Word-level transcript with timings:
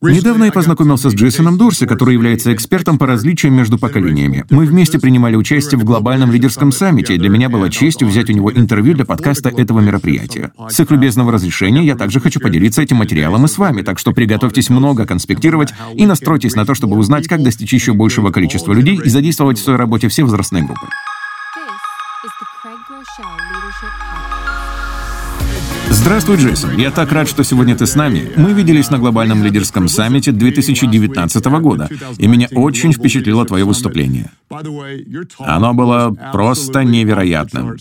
Недавно 0.00 0.44
я 0.44 0.52
познакомился 0.52 1.10
с 1.10 1.14
Джейсоном 1.14 1.58
Дорси, 1.58 1.84
который 1.86 2.14
является 2.14 2.54
экспертом 2.54 2.98
по 2.98 3.06
различиям 3.06 3.54
между 3.54 3.78
поколениями. 3.78 4.44
Мы 4.48 4.64
вместе 4.64 5.00
принимали 5.00 5.34
участие 5.34 5.78
в 5.78 5.84
глобальном 5.84 6.30
лидерском 6.30 6.70
саммите, 6.70 7.16
и 7.16 7.18
для 7.18 7.28
меня 7.28 7.48
было 7.48 7.68
честью 7.68 8.06
взять 8.06 8.30
у 8.30 8.32
него 8.32 8.52
интервью 8.52 8.94
для 8.94 9.04
подкаста 9.04 9.48
этого 9.48 9.80
мероприятия. 9.80 10.52
С 10.68 10.78
их 10.78 10.90
любезного 10.92 11.32
разрешения 11.32 11.84
я 11.84 11.96
также 11.96 12.20
хочу 12.20 12.38
поделиться 12.38 12.80
этим 12.80 12.98
материалом 12.98 13.44
и 13.46 13.48
с 13.48 13.58
вами, 13.58 13.82
так 13.82 13.98
что 13.98 14.12
приготовьтесь 14.12 14.70
много 14.70 15.04
конспектировать 15.04 15.74
и 15.94 16.06
настройтесь 16.06 16.54
на 16.54 16.64
то, 16.64 16.74
чтобы 16.74 16.96
узнать, 16.96 17.26
как 17.26 17.42
достичь 17.42 17.72
еще 17.72 17.92
большего 17.92 18.30
количества 18.30 18.72
людей 18.72 19.00
и 19.02 19.08
задействовать 19.08 19.58
в 19.58 19.64
своей 19.64 19.78
работе 19.78 20.06
все 20.06 20.22
возрастные 20.22 20.64
группы. 20.64 20.86
Здравствуй, 26.08 26.38
Джейсон. 26.38 26.78
Я 26.78 26.90
так 26.90 27.12
рад, 27.12 27.28
что 27.28 27.44
сегодня 27.44 27.76
ты 27.76 27.86
с 27.86 27.94
нами. 27.94 28.32
Мы 28.34 28.54
виделись 28.54 28.88
на 28.88 28.98
глобальном 28.98 29.44
лидерском 29.44 29.88
саммите 29.88 30.32
2019 30.32 31.44
года, 31.60 31.90
и 32.16 32.26
меня 32.26 32.48
очень 32.52 32.94
впечатлило 32.94 33.44
твое 33.44 33.66
выступление. 33.66 34.30
Оно 35.38 35.74
было 35.74 36.16
просто 36.32 36.82
невероятным. 36.82 37.76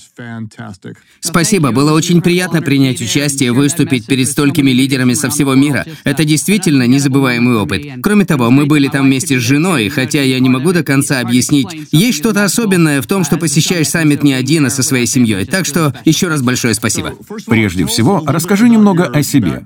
Спасибо, 1.22 1.72
было 1.72 1.94
очень 1.94 2.22
приятно 2.22 2.62
принять 2.62 3.02
участие 3.02 3.48
и 3.48 3.52
выступить 3.52 4.06
перед 4.08 4.28
столькими 4.28 4.72
лидерами 4.72 5.14
со 5.14 5.30
всего 5.30 5.56
мира. 5.56 5.86
Это 6.04 6.26
действительно 6.26 6.86
незабываемый 6.86 7.56
опыт. 7.56 7.82
Кроме 8.04 8.26
того, 8.26 8.52
мы 8.52 8.66
были 8.66 8.90
там 8.90 9.06
вместе 9.06 9.40
с 9.40 9.42
женой, 9.42 9.86
и 9.86 9.90
хотя 9.90 10.22
я 10.22 10.38
не 10.42 10.50
могу 10.50 10.74
до 10.74 10.84
конца 10.84 11.22
объяснить, 11.22 11.88
есть 11.94 12.18
что-то 12.18 12.44
особенное 12.44 13.02
в 13.02 13.08
том, 13.08 13.24
что 13.24 13.38
посещаешь 13.38 13.88
саммит 13.88 14.24
не 14.24 14.34
один, 14.34 14.66
а 14.66 14.70
со 14.70 14.84
своей 14.84 15.06
семьей. 15.06 15.46
Так 15.46 15.66
что 15.66 15.96
еще 16.04 16.28
раз 16.28 16.42
большое 16.42 16.74
спасибо. 16.74 17.14
Прежде 17.46 17.86
всего, 17.86 18.17
расскажи 18.26 18.70
немного 18.70 19.06
о 19.06 19.24
себе. 19.24 19.64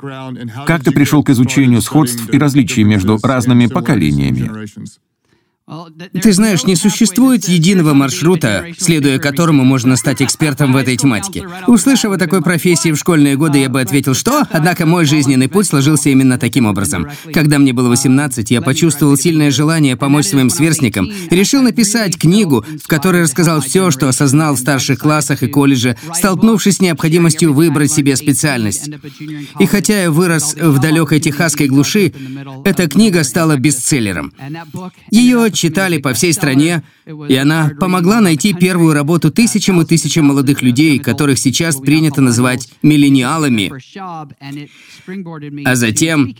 Как 0.65 0.83
ты 0.83 0.91
пришел 0.91 1.23
к 1.23 1.29
изучению 1.29 1.81
сходств 1.81 2.29
и 2.33 2.37
различий 2.37 2.83
между 2.83 3.19
разными 3.21 3.67
поколениями? 3.67 4.49
Ты 6.21 6.33
знаешь, 6.33 6.63
не 6.65 6.75
существует 6.75 7.47
единого 7.47 7.93
маршрута, 7.93 8.65
следуя 8.77 9.19
которому 9.19 9.63
можно 9.63 9.95
стать 9.95 10.21
экспертом 10.21 10.73
в 10.73 10.77
этой 10.77 10.97
тематике. 10.97 11.47
Услышав 11.67 12.11
о 12.11 12.17
такой 12.17 12.41
профессии 12.41 12.91
в 12.91 12.97
школьные 12.97 13.35
годы, 13.37 13.59
я 13.59 13.69
бы 13.69 13.81
ответил, 13.81 14.13
что? 14.13 14.45
Однако 14.51 14.85
мой 14.85 15.05
жизненный 15.05 15.47
путь 15.47 15.67
сложился 15.67 16.09
именно 16.09 16.37
таким 16.37 16.65
образом. 16.65 17.07
Когда 17.33 17.57
мне 17.57 17.73
было 17.73 17.89
18, 17.89 18.51
я 18.51 18.61
почувствовал 18.61 19.15
сильное 19.17 19.51
желание 19.51 19.95
помочь 19.95 20.27
своим 20.27 20.49
сверстникам 20.49 21.09
решил 21.29 21.61
написать 21.61 22.17
книгу, 22.17 22.65
в 22.83 22.87
которой 22.87 23.23
рассказал 23.23 23.61
все, 23.61 23.91
что 23.91 24.07
осознал 24.07 24.55
в 24.55 24.59
старших 24.59 24.99
классах 24.99 25.43
и 25.43 25.47
колледже, 25.47 25.97
столкнувшись 26.13 26.77
с 26.77 26.81
необходимостью 26.81 27.53
выбрать 27.53 27.91
себе 27.91 28.15
специальность. 28.15 28.89
И 29.59 29.65
хотя 29.65 30.03
я 30.03 30.11
вырос 30.11 30.55
в 30.55 30.79
далекой 30.79 31.19
техасской 31.19 31.67
глуши, 31.67 32.13
эта 32.65 32.87
книга 32.87 33.23
стала 33.23 33.57
бестселлером. 33.57 34.33
Ее 35.09 35.49
читали 35.61 35.99
по 35.99 36.13
всей 36.13 36.33
стране, 36.33 36.81
и 37.05 37.35
она 37.35 37.71
помогла 37.79 38.21
найти 38.21 38.53
первую 38.53 38.93
работу 38.93 39.31
тысячам 39.31 39.81
и 39.81 39.85
тысячам 39.85 40.25
молодых 40.25 40.61
людей, 40.61 40.99
которых 40.99 41.39
сейчас 41.39 41.77
принято 41.77 42.21
называть 42.21 42.69
миллениалами. 42.83 43.71
А 45.65 45.75
затем 45.75 46.33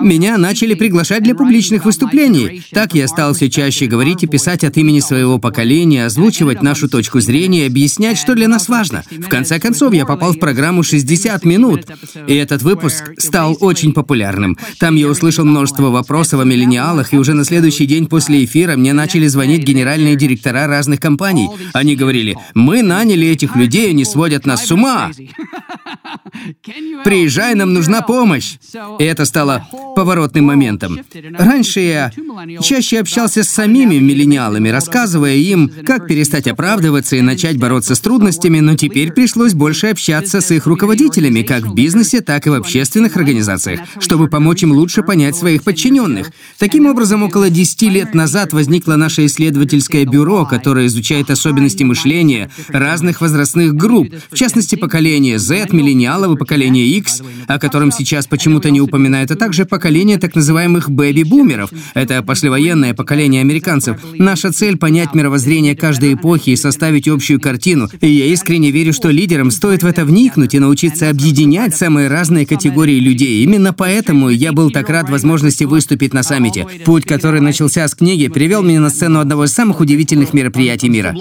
меня 0.00 0.38
начали 0.38 0.74
приглашать 0.74 1.22
для 1.22 1.34
публичных 1.34 1.84
выступлений. 1.84 2.62
Так 2.72 2.94
я 2.94 3.08
стал 3.08 3.34
все 3.34 3.50
чаще 3.50 3.86
говорить 3.86 4.22
и 4.22 4.26
писать 4.26 4.64
от 4.64 4.76
имени 4.76 5.00
своего 5.00 5.38
поколения, 5.38 6.06
озвучивать 6.06 6.62
нашу 6.62 6.88
точку 6.88 7.20
зрения, 7.20 7.66
объяснять, 7.66 8.18
что 8.18 8.34
для 8.34 8.48
нас 8.48 8.68
важно. 8.68 9.04
В 9.10 9.28
конце 9.28 9.58
концов, 9.58 9.92
я 9.92 10.06
попал 10.06 10.32
в 10.32 10.38
программу 10.38 10.82
«60 10.82 11.46
минут», 11.46 11.86
и 12.26 12.34
этот 12.34 12.62
выпуск 12.62 13.12
стал 13.18 13.56
очень 13.60 13.92
популярным. 13.92 14.56
Там 14.78 14.96
я 14.96 15.08
услышал 15.08 15.44
множество 15.44 15.90
вопросов 15.90 16.40
о 16.40 16.44
миллениалах, 16.44 17.12
и 17.12 17.18
уже 17.18 17.34
на 17.34 17.44
следующий 17.44 17.86
день 17.86 18.06
после 18.06 18.44
эфира 18.44 18.76
мне 18.76 18.92
начали 18.92 19.26
звонить 19.26 19.64
генеральные 19.64 20.05
директора 20.14 20.66
разных 20.66 21.00
компаний. 21.00 21.48
Они 21.72 21.96
говорили, 21.96 22.36
мы 22.54 22.82
наняли 22.82 23.26
этих 23.26 23.56
людей, 23.56 23.90
они 23.90 24.04
сводят 24.04 24.46
нас 24.46 24.66
с 24.66 24.70
ума. 24.70 25.10
Приезжай, 27.04 27.54
нам 27.54 27.72
нужна 27.72 28.02
помощь. 28.02 28.58
И 28.98 29.04
это 29.04 29.24
стало 29.24 29.66
поворотным 29.96 30.44
моментом. 30.44 31.00
Раньше 31.38 31.80
я 31.80 32.12
чаще 32.62 33.00
общался 33.00 33.42
с 33.42 33.48
самими 33.48 33.96
миллениалами, 33.96 34.68
рассказывая 34.68 35.34
им, 35.34 35.70
как 35.84 36.06
перестать 36.06 36.46
оправдываться 36.46 37.16
и 37.16 37.22
начать 37.22 37.58
бороться 37.58 37.94
с 37.94 38.00
трудностями, 38.00 38.60
но 38.60 38.76
теперь 38.76 39.12
пришлось 39.12 39.54
больше 39.54 39.88
общаться 39.88 40.40
с 40.40 40.50
их 40.50 40.66
руководителями, 40.66 41.42
как 41.42 41.64
в 41.64 41.74
бизнесе, 41.74 42.20
так 42.20 42.46
и 42.46 42.50
в 42.50 42.54
общественных 42.54 43.16
организациях, 43.16 43.80
чтобы 44.00 44.28
помочь 44.28 44.62
им 44.62 44.72
лучше 44.72 45.02
понять 45.02 45.36
своих 45.36 45.62
подчиненных. 45.62 46.30
Таким 46.58 46.86
образом, 46.86 47.22
около 47.22 47.50
10 47.50 47.82
лет 47.82 48.14
назад 48.14 48.52
возникло 48.52 48.96
наше 48.96 49.26
исследовательское 49.26 50.04
бюро, 50.04 50.46
которое 50.46 50.86
изучает 50.86 51.30
особенности 51.30 51.82
мышления 51.82 52.50
разных 52.68 53.20
возрастных 53.20 53.74
групп, 53.74 54.12
в 54.30 54.34
частности, 54.34 54.76
поколения 54.76 55.38
Z, 55.38 55.68
миллениалов 55.72 56.34
и 56.34 56.38
поколения 56.38 56.86
X, 56.86 57.22
о 57.46 57.58
котором 57.58 57.92
сейчас 57.92 58.26
почему-то 58.26 58.70
не 58.70 58.80
упоминают, 58.80 59.30
а 59.30 59.36
также 59.36 59.64
поколение 59.64 60.18
так 60.18 60.34
называемых 60.34 60.90
бэби-бумеров. 60.90 61.70
Это 61.94 62.22
послевоенное 62.26 62.92
поколение 62.92 63.40
американцев. 63.40 63.98
Наша 64.14 64.52
цель— 64.52 64.76
понять 64.78 65.14
мировоззрение 65.14 65.74
каждой 65.76 66.14
эпохи 66.14 66.50
и 66.50 66.56
составить 66.56 67.08
общую 67.08 67.40
картину. 67.40 67.88
И 68.00 68.08
я 68.08 68.26
искренне 68.26 68.70
верю, 68.70 68.92
что 68.92 69.10
лидерам 69.10 69.50
стоит 69.50 69.82
в 69.82 69.86
это 69.86 70.04
вникнуть 70.04 70.54
и 70.54 70.58
научиться 70.58 71.08
объединять 71.08 71.74
самые 71.74 72.08
разные 72.08 72.46
категории 72.46 72.98
людей. 72.98 73.42
Именно 73.44 73.72
поэтому 73.72 74.28
я 74.28 74.52
был 74.52 74.70
так 74.70 74.90
рад 74.90 75.08
возможности 75.08 75.64
выступить 75.64 76.12
на 76.12 76.22
саммите. 76.22 76.66
Путь, 76.84 77.04
который 77.04 77.40
начался 77.40 77.86
с 77.86 77.94
книги, 77.94 78.28
привел 78.28 78.62
меня 78.62 78.80
на 78.80 78.90
сцену 78.90 79.20
одного 79.20 79.44
из 79.44 79.52
самых 79.52 79.80
удивительных 79.80 80.34
мероприятий 80.34 80.88
мира. 80.88 81.14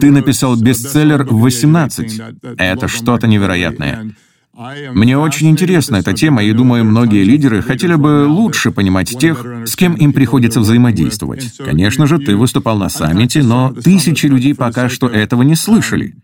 Ты 0.00 0.10
написал 0.10 0.56
бестселлер 0.56 1.24
в 1.24 1.40
18. 1.40 2.20
Это 2.56 2.88
что-то 2.88 3.26
невероятное. 3.26 4.14
Мне 4.56 5.18
очень 5.18 5.50
интересна 5.50 5.96
эта 5.96 6.14
тема, 6.14 6.42
и 6.42 6.50
думаю, 6.52 6.84
многие 6.84 7.24
лидеры 7.24 7.60
хотели 7.60 7.94
бы 7.94 8.26
лучше 8.26 8.70
понимать 8.70 9.10
тех, 9.18 9.44
с 9.66 9.76
кем 9.76 9.94
им 9.94 10.14
приходится 10.14 10.60
взаимодействовать. 10.60 11.52
Конечно 11.58 12.06
же, 12.06 12.18
ты 12.18 12.36
выступал 12.36 12.78
на 12.78 12.88
саммите, 12.88 13.42
но 13.42 13.74
тысячи 13.74 14.26
людей 14.26 14.54
пока 14.54 14.88
что 14.88 15.08
этого 15.08 15.42
не 15.42 15.56
слышали. 15.56 16.14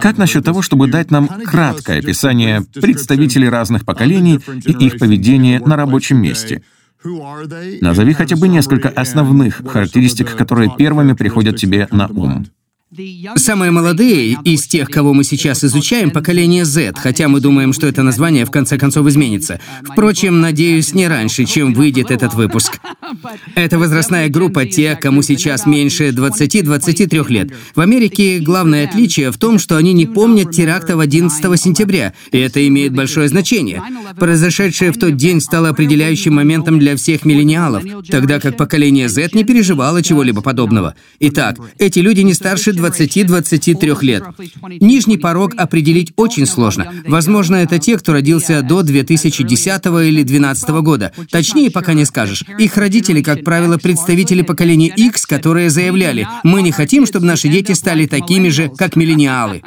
Как 0.00 0.16
насчет 0.16 0.44
того, 0.44 0.62
чтобы 0.62 0.88
дать 0.88 1.10
нам 1.10 1.28
краткое 1.28 1.98
описание 1.98 2.62
представителей 2.80 3.50
разных 3.50 3.84
поколений 3.84 4.40
и 4.64 4.72
их 4.86 4.98
поведения 4.98 5.60
на 5.60 5.76
рабочем 5.76 6.22
месте? 6.22 6.62
Назови 7.82 8.14
хотя 8.14 8.36
бы 8.36 8.48
несколько 8.48 8.88
основных 8.88 9.62
характеристик, 9.66 10.36
которые 10.36 10.70
первыми 10.76 11.12
приходят 11.12 11.56
тебе 11.56 11.86
на 11.90 12.08
ум. 12.08 12.46
Самые 13.36 13.70
молодые 13.70 14.36
из 14.42 14.66
тех, 14.66 14.88
кого 14.88 15.14
мы 15.14 15.22
сейчас 15.22 15.62
изучаем, 15.62 16.10
поколение 16.10 16.64
Z, 16.64 16.94
хотя 16.96 17.28
мы 17.28 17.38
думаем, 17.38 17.72
что 17.72 17.86
это 17.86 18.02
название 18.02 18.44
в 18.44 18.50
конце 18.50 18.78
концов 18.78 19.06
изменится. 19.06 19.60
Впрочем, 19.84 20.40
надеюсь, 20.40 20.92
не 20.92 21.06
раньше, 21.06 21.44
чем 21.44 21.72
выйдет 21.72 22.10
этот 22.10 22.34
выпуск. 22.34 22.80
Это 23.54 23.78
возрастная 23.78 24.28
группа 24.28 24.66
тех, 24.66 24.98
кому 24.98 25.22
сейчас 25.22 25.66
меньше 25.66 26.08
20-23 26.08 27.28
лет. 27.28 27.52
В 27.76 27.80
Америке 27.80 28.40
главное 28.40 28.88
отличие 28.88 29.30
в 29.30 29.38
том, 29.38 29.60
что 29.60 29.76
они 29.76 29.92
не 29.92 30.06
помнят 30.06 30.50
терактов 30.50 30.98
11 30.98 31.60
сентября, 31.60 32.12
и 32.32 32.38
это 32.38 32.66
имеет 32.66 32.92
большое 32.92 33.28
значение. 33.28 33.80
Произошедшее 34.18 34.90
в 34.90 34.98
тот 34.98 35.14
день 35.14 35.40
стало 35.40 35.68
определяющим 35.68 36.34
моментом 36.34 36.80
для 36.80 36.96
всех 36.96 37.24
миллениалов, 37.24 37.84
тогда 38.10 38.40
как 38.40 38.56
поколение 38.56 39.08
Z 39.08 39.30
не 39.32 39.44
переживало 39.44 40.02
чего-либо 40.02 40.42
подобного. 40.42 40.96
Итак, 41.20 41.56
эти 41.78 42.00
люди 42.00 42.22
не 42.22 42.34
старше 42.34 42.72
20-23 42.80 43.98
лет. 44.02 44.24
Нижний 44.80 45.18
порог 45.18 45.54
определить 45.56 46.12
очень 46.16 46.46
сложно. 46.46 46.92
Возможно, 47.06 47.56
это 47.56 47.78
те, 47.78 47.98
кто 47.98 48.12
родился 48.12 48.62
до 48.62 48.82
2010 48.82 49.86
или 49.86 50.22
2012 50.22 50.68
года. 50.82 51.12
Точнее, 51.30 51.70
пока 51.70 51.92
не 51.92 52.04
скажешь. 52.04 52.44
Их 52.58 52.76
родители, 52.76 53.22
как 53.22 53.44
правило, 53.44 53.78
представители 53.78 54.42
поколения 54.42 54.88
X, 54.88 55.26
которые 55.26 55.70
заявляли, 55.70 56.26
мы 56.44 56.62
не 56.62 56.72
хотим, 56.72 57.06
чтобы 57.06 57.26
наши 57.26 57.48
дети 57.48 57.72
стали 57.72 58.06
такими 58.06 58.48
же, 58.48 58.70
как 58.76 58.96
миллениалы. 58.96 59.62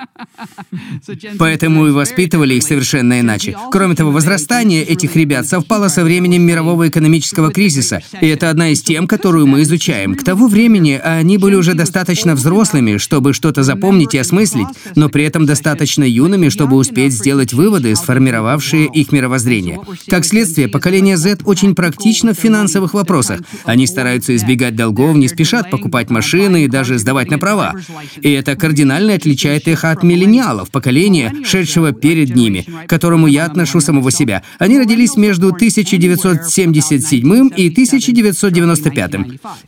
Поэтому 1.37 1.87
и 1.87 1.91
воспитывали 1.91 2.55
их 2.55 2.63
совершенно 2.63 3.19
иначе. 3.19 3.55
Кроме 3.71 3.95
того, 3.95 4.11
возрастание 4.11 4.83
этих 4.83 5.15
ребят 5.15 5.47
совпало 5.47 5.87
со 5.87 6.03
временем 6.03 6.41
мирового 6.43 6.87
экономического 6.87 7.51
кризиса, 7.51 8.01
и 8.21 8.27
это 8.27 8.49
одна 8.49 8.69
из 8.69 8.81
тем, 8.81 9.07
которую 9.07 9.47
мы 9.47 9.61
изучаем. 9.63 10.15
К 10.15 10.23
тому 10.23 10.47
времени 10.47 10.99
они 11.03 11.37
были 11.37 11.55
уже 11.55 11.73
достаточно 11.73 12.35
взрослыми, 12.35 12.97
чтобы 13.03 13.33
что-то 13.33 13.63
запомнить 13.63 14.15
и 14.15 14.17
осмыслить, 14.17 14.67
но 14.95 15.09
при 15.09 15.25
этом 15.25 15.45
достаточно 15.45 16.03
юными, 16.03 16.49
чтобы 16.49 16.77
успеть 16.77 17.13
сделать 17.13 17.53
выводы, 17.53 17.95
сформировавшие 17.95 18.87
их 18.87 19.11
мировоззрение. 19.11 19.79
Как 20.09 20.25
следствие, 20.25 20.67
поколение 20.67 21.17
Z 21.17 21.39
очень 21.43 21.75
практично 21.75 22.33
в 22.33 22.39
финансовых 22.39 22.93
вопросах. 22.93 23.41
Они 23.65 23.85
стараются 23.85 24.35
избегать 24.35 24.75
долгов, 24.75 25.15
не 25.15 25.27
спешат 25.27 25.69
покупать 25.69 26.09
машины 26.09 26.65
и 26.65 26.67
даже 26.67 26.97
сдавать 26.97 27.29
на 27.29 27.37
права. 27.37 27.75
И 28.21 28.31
это 28.31 28.55
кардинально 28.55 29.15
отличает 29.15 29.67
их 29.67 29.83
от 29.83 30.03
миллениалов, 30.03 30.71
поколения, 30.71 31.33
шедшего 31.43 31.91
перед 31.91 32.35
ними, 32.35 32.65
к 32.85 32.89
которому 32.89 33.27
я 33.27 33.45
отношу 33.45 33.81
самого 33.81 34.11
себя. 34.11 34.43
Они 34.59 34.79
родились 34.79 35.17
между 35.17 35.49
1977 35.49 37.49
и 37.55 37.69
1995. 37.69 39.11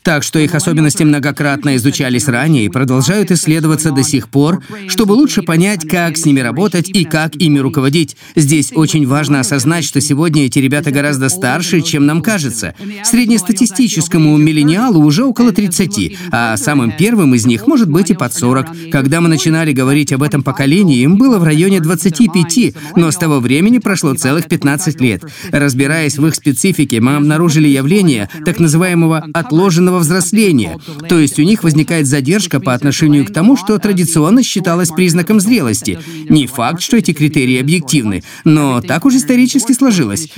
Так 0.02 0.24
что 0.24 0.40
их 0.40 0.56
особенности 0.56 1.04
многократно 1.04 1.76
изучались 1.76 2.28
ранее 2.28 2.66
и 2.66 2.70
продолжают 2.70 3.25
исследоваться 3.32 3.92
до 3.92 4.04
сих 4.04 4.30
пор, 4.30 4.64
чтобы 4.88 5.14
лучше 5.14 5.42
понять, 5.42 5.88
как 5.88 6.18
с 6.18 6.26
ними 6.26 6.40
работать 6.40 6.90
и 6.90 7.06
как 7.06 7.36
ими 7.36 7.60
руководить. 7.60 8.18
Здесь 8.36 8.72
очень 8.74 9.08
важно 9.08 9.40
осознать, 9.40 9.86
что 9.86 10.02
сегодня 10.02 10.46
эти 10.46 10.60
ребята 10.60 10.92
гораздо 10.92 11.30
старше, 11.30 11.82
чем 11.82 12.06
нам 12.06 12.22
кажется. 12.22 12.76
Среднестатистическому 13.04 14.36
миллениалу 14.38 15.04
уже 15.04 15.24
около 15.24 15.52
30, 15.52 16.18
а 16.32 16.58
самым 16.58 16.92
первым 16.92 17.36
из 17.36 17.46
них 17.46 17.68
может 17.68 17.90
быть 17.90 18.10
и 18.12 18.14
под 18.14 18.34
40. 18.34 18.92
Когда 18.92 19.22
мы 19.22 19.30
начинали 19.30 19.72
говорить 19.72 20.12
об 20.14 20.24
этом 20.24 20.44
поколении, 20.44 21.02
им 21.02 21.18
было 21.18 21.38
в 21.38 21.44
районе 21.44 21.80
25, 21.80 22.76
но 22.96 23.12
с 23.12 23.16
того 23.16 23.40
времени 23.40 23.80
прошло 23.80 24.14
целых 24.14 24.48
15 24.48 25.02
лет. 25.02 25.24
Разбираясь 25.52 26.18
в 26.18 26.26
их 26.26 26.36
специфике, 26.36 27.02
мы 27.02 27.16
обнаружили 27.16 27.68
явление 27.68 28.30
так 28.46 28.60
называемого 28.60 29.26
отложенного 29.34 30.00
взросления, 30.00 30.78
то 31.08 31.20
есть 31.20 31.40
у 31.40 31.44
них 31.44 31.64
возникает 31.64 32.08
задержка 32.08 32.60
по 32.60 32.74
отношению 32.74 33.15
к 33.24 33.32
тому, 33.32 33.56
что 33.56 33.78
традиционно 33.78 34.44
считалось 34.44 34.90
признаком 34.90 35.40
зрелости. 35.40 36.00
Не 36.30 36.48
факт, 36.48 36.82
что 36.82 36.98
эти 36.98 37.14
критерии 37.14 37.60
объективны, 37.60 38.24
но 38.44 38.82
так 38.82 39.06
уж 39.06 39.16
исторически 39.16 39.72
сложилось. 39.72 40.30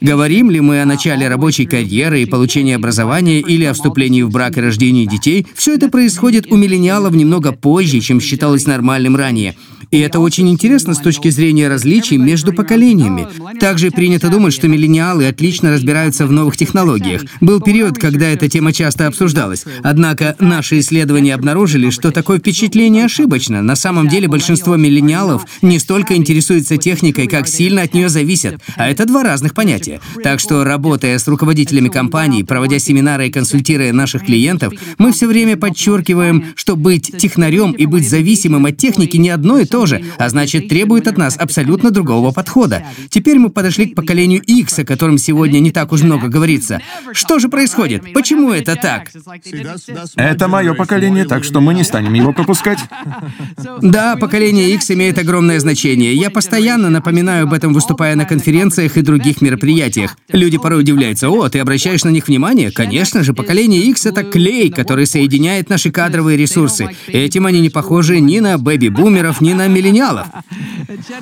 Говорим 0.00 0.50
ли 0.50 0.60
мы 0.60 0.82
о 0.82 0.86
начале 0.86 1.28
рабочей 1.28 1.66
карьеры 1.66 2.22
и 2.22 2.26
получении 2.26 2.74
образования 2.74 3.40
или 3.40 3.64
о 3.64 3.74
вступлении 3.74 4.22
в 4.22 4.30
брак 4.30 4.58
и 4.58 4.60
рождении 4.60 5.06
детей, 5.06 5.46
все 5.54 5.74
это 5.74 5.88
происходит 5.88 6.52
у 6.52 6.56
миллениалов 6.56 7.14
немного 7.14 7.52
позже, 7.52 8.00
чем 8.00 8.20
считалось 8.20 8.66
нормальным 8.66 9.16
ранее. 9.16 9.56
И 9.90 9.98
это 9.98 10.20
очень 10.20 10.48
интересно 10.48 10.94
с 10.94 10.98
точки 10.98 11.30
зрения 11.30 11.68
различий 11.68 12.16
между 12.16 12.52
поколениями. 12.52 13.26
Также 13.58 13.90
принято 13.90 14.28
думать, 14.28 14.52
что 14.52 14.68
миллениалы 14.68 15.26
отлично 15.26 15.72
разбираются 15.72 16.26
в 16.26 16.32
новых 16.32 16.56
технологиях. 16.56 17.22
Был 17.40 17.60
период, 17.60 17.98
когда 17.98 18.28
эта 18.28 18.48
тема 18.48 18.72
часто 18.72 19.08
обсуждалась. 19.08 19.64
Однако 19.82 20.36
наши 20.38 20.78
исследования 20.78 21.34
обнаружили, 21.34 21.90
что 21.90 22.12
такое 22.20 22.38
впечатление 22.38 23.06
ошибочно. 23.06 23.62
На 23.62 23.74
самом 23.74 24.06
деле 24.06 24.28
большинство 24.28 24.76
миллениалов 24.76 25.44
не 25.60 25.80
столько 25.80 26.14
интересуются 26.14 26.76
техникой, 26.76 27.26
как 27.26 27.48
сильно 27.48 27.82
от 27.82 27.94
нее 27.94 28.08
зависят. 28.08 28.60
А 28.76 28.88
это 28.88 29.06
два 29.06 29.24
разных 29.24 29.54
понятия. 29.54 30.00
Так 30.22 30.38
что, 30.38 30.62
работая 30.62 31.18
с 31.18 31.26
руководителями 31.26 31.88
компаний, 31.88 32.44
проводя 32.44 32.78
семинары 32.78 33.26
и 33.26 33.32
консультируя 33.32 33.92
наших 33.92 34.24
клиентов, 34.24 34.72
мы 34.98 35.12
все 35.12 35.26
время 35.26 35.56
подчеркиваем, 35.56 36.52
что 36.54 36.76
быть 36.76 37.16
технарем 37.18 37.72
и 37.72 37.86
быть 37.86 38.08
зависимым 38.08 38.66
от 38.66 38.76
техники 38.76 39.16
не 39.16 39.30
одно 39.30 39.58
и 39.58 39.64
то 39.64 39.80
тоже, 39.80 40.04
а 40.18 40.28
значит, 40.28 40.68
требует 40.68 41.08
от 41.08 41.16
нас 41.16 41.38
абсолютно 41.38 41.90
другого 41.90 42.32
подхода. 42.32 42.84
Теперь 43.08 43.38
мы 43.38 43.48
подошли 43.48 43.86
к 43.86 43.94
поколению 43.94 44.42
X, 44.42 44.80
о 44.80 44.84
котором 44.84 45.16
сегодня 45.16 45.58
не 45.58 45.70
так 45.70 45.90
уж 45.92 46.02
много 46.02 46.28
говорится. 46.28 46.82
Что 47.14 47.38
же 47.38 47.48
происходит? 47.48 48.12
Почему 48.12 48.52
это 48.52 48.76
так? 48.76 49.10
Это 50.16 50.48
мое 50.48 50.74
поколение, 50.74 51.24
так 51.24 51.44
что 51.44 51.62
мы 51.62 51.72
не 51.72 51.82
станем 51.82 52.09
его 52.16 52.32
пропускать. 52.32 52.78
Да, 53.80 54.16
поколение 54.16 54.70
X 54.74 54.90
имеет 54.90 55.18
огромное 55.18 55.60
значение. 55.60 56.14
Я 56.14 56.30
постоянно 56.30 56.90
напоминаю 56.90 57.44
об 57.44 57.52
этом, 57.52 57.72
выступая 57.72 58.16
на 58.16 58.24
конференциях 58.24 58.96
и 58.96 59.02
других 59.02 59.40
мероприятиях. 59.40 60.16
Люди 60.32 60.58
порой 60.58 60.80
удивляются, 60.80 61.28
о, 61.30 61.48
ты 61.48 61.58
обращаешь 61.58 62.04
на 62.04 62.10
них 62.10 62.28
внимание? 62.28 62.70
Конечно 62.70 63.22
же, 63.22 63.34
поколение 63.34 63.82
X— 63.82 64.06
это 64.06 64.22
клей, 64.22 64.70
который 64.70 65.06
соединяет 65.06 65.68
наши 65.68 65.90
кадровые 65.90 66.36
ресурсы. 66.36 66.88
Этим 67.06 67.46
они 67.46 67.60
не 67.60 67.70
похожи 67.70 68.20
ни 68.20 68.38
на 68.40 68.58
бэби-бумеров, 68.58 69.40
ни 69.40 69.52
на 69.52 69.68
миллениалов. 69.68 70.26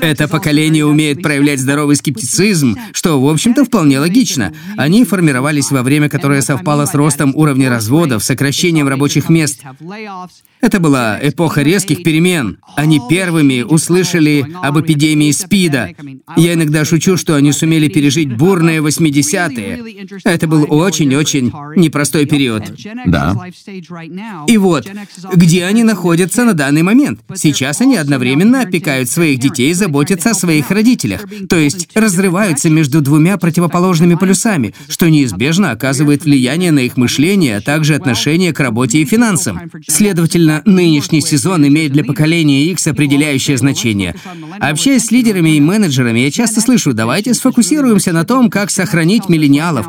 Это 0.00 0.29
поколение 0.29 0.85
умеет 0.85 1.23
проявлять 1.23 1.61
здоровый 1.61 1.97
скептицизм, 1.97 2.76
что, 2.93 3.20
в 3.20 3.29
общем-то, 3.29 3.65
вполне 3.65 3.99
логично. 3.99 4.53
Они 4.76 5.05
формировались 5.05 5.70
во 5.70 5.82
время, 5.82 6.09
которое 6.09 6.43
совпало 6.43 6.87
с 6.87 6.94
ростом 6.94 7.32
уровня 7.35 7.70
разводов, 7.70 8.25
сокращением 8.25 8.88
рабочих 8.88 9.29
мест. 9.29 9.62
Это 10.61 10.81
была 10.81 11.19
эпоха 11.23 11.62
резких 11.62 12.03
перемен. 12.03 12.59
Они 12.76 13.00
первыми 13.09 13.62
услышали 13.62 14.44
об 14.62 14.81
эпидемии 14.81 15.31
СПИДа. 15.31 15.94
Я 16.37 16.55
иногда 16.55 16.85
шучу, 16.85 17.17
что 17.17 17.37
они 17.37 17.53
сумели 17.53 17.88
пережить 17.88 18.37
бурные 18.37 18.81
80-е. 18.81 20.20
Это 20.25 20.47
был 20.47 20.67
очень-очень 20.69 21.53
непростой 21.76 22.26
период. 22.26 22.65
Да. 23.06 23.37
И 24.47 24.56
вот, 24.56 24.87
где 25.35 25.65
они 25.65 25.85
находятся 25.85 26.44
на 26.44 26.55
данный 26.55 26.82
момент? 26.82 27.20
Сейчас 27.35 27.81
они 27.81 27.97
одновременно 27.97 28.62
опекают 28.62 29.09
своих 29.09 29.38
детей 29.38 29.57
и 29.62 29.72
заботятся 29.72 30.31
о 30.31 30.34
своих 30.34 30.70
родителях. 30.70 31.25
То 31.49 31.56
есть 31.56 31.88
разрываются 31.94 32.70
между 32.70 33.00
двумя 33.00 33.37
противоположными 33.37 34.14
полюсами, 34.14 34.75
что 34.88 35.08
неизбежно 35.08 35.70
оказывает 35.70 36.25
влияние 36.25 36.72
на 36.72 36.81
их 36.81 36.96
мышление, 36.96 37.58
а 37.58 37.60
также 37.60 37.94
отношение 37.94 38.52
к 38.52 38.60
работе 38.60 38.99
и 38.99 39.05
финансам. 39.05 39.60
Следовательно, 39.87 40.62
нынешний 40.64 41.20
сезон 41.20 41.66
имеет 41.66 41.93
для 41.93 42.05
поколения 42.05 42.64
X 42.66 42.87
определяющее 42.88 43.56
значение. 43.56 44.14
Общаясь 44.60 45.06
с 45.06 45.10
лидерами 45.10 45.56
и 45.56 45.60
менеджерами, 45.60 46.20
я 46.20 46.31
часто 46.31 46.60
слышу, 46.60 46.93
давайте 46.93 47.34
сфокусируемся 47.34 48.12
на 48.12 48.25
том, 48.25 48.50
как 48.50 48.70
сохранить 48.70 49.28
миллениалов. 49.28 49.87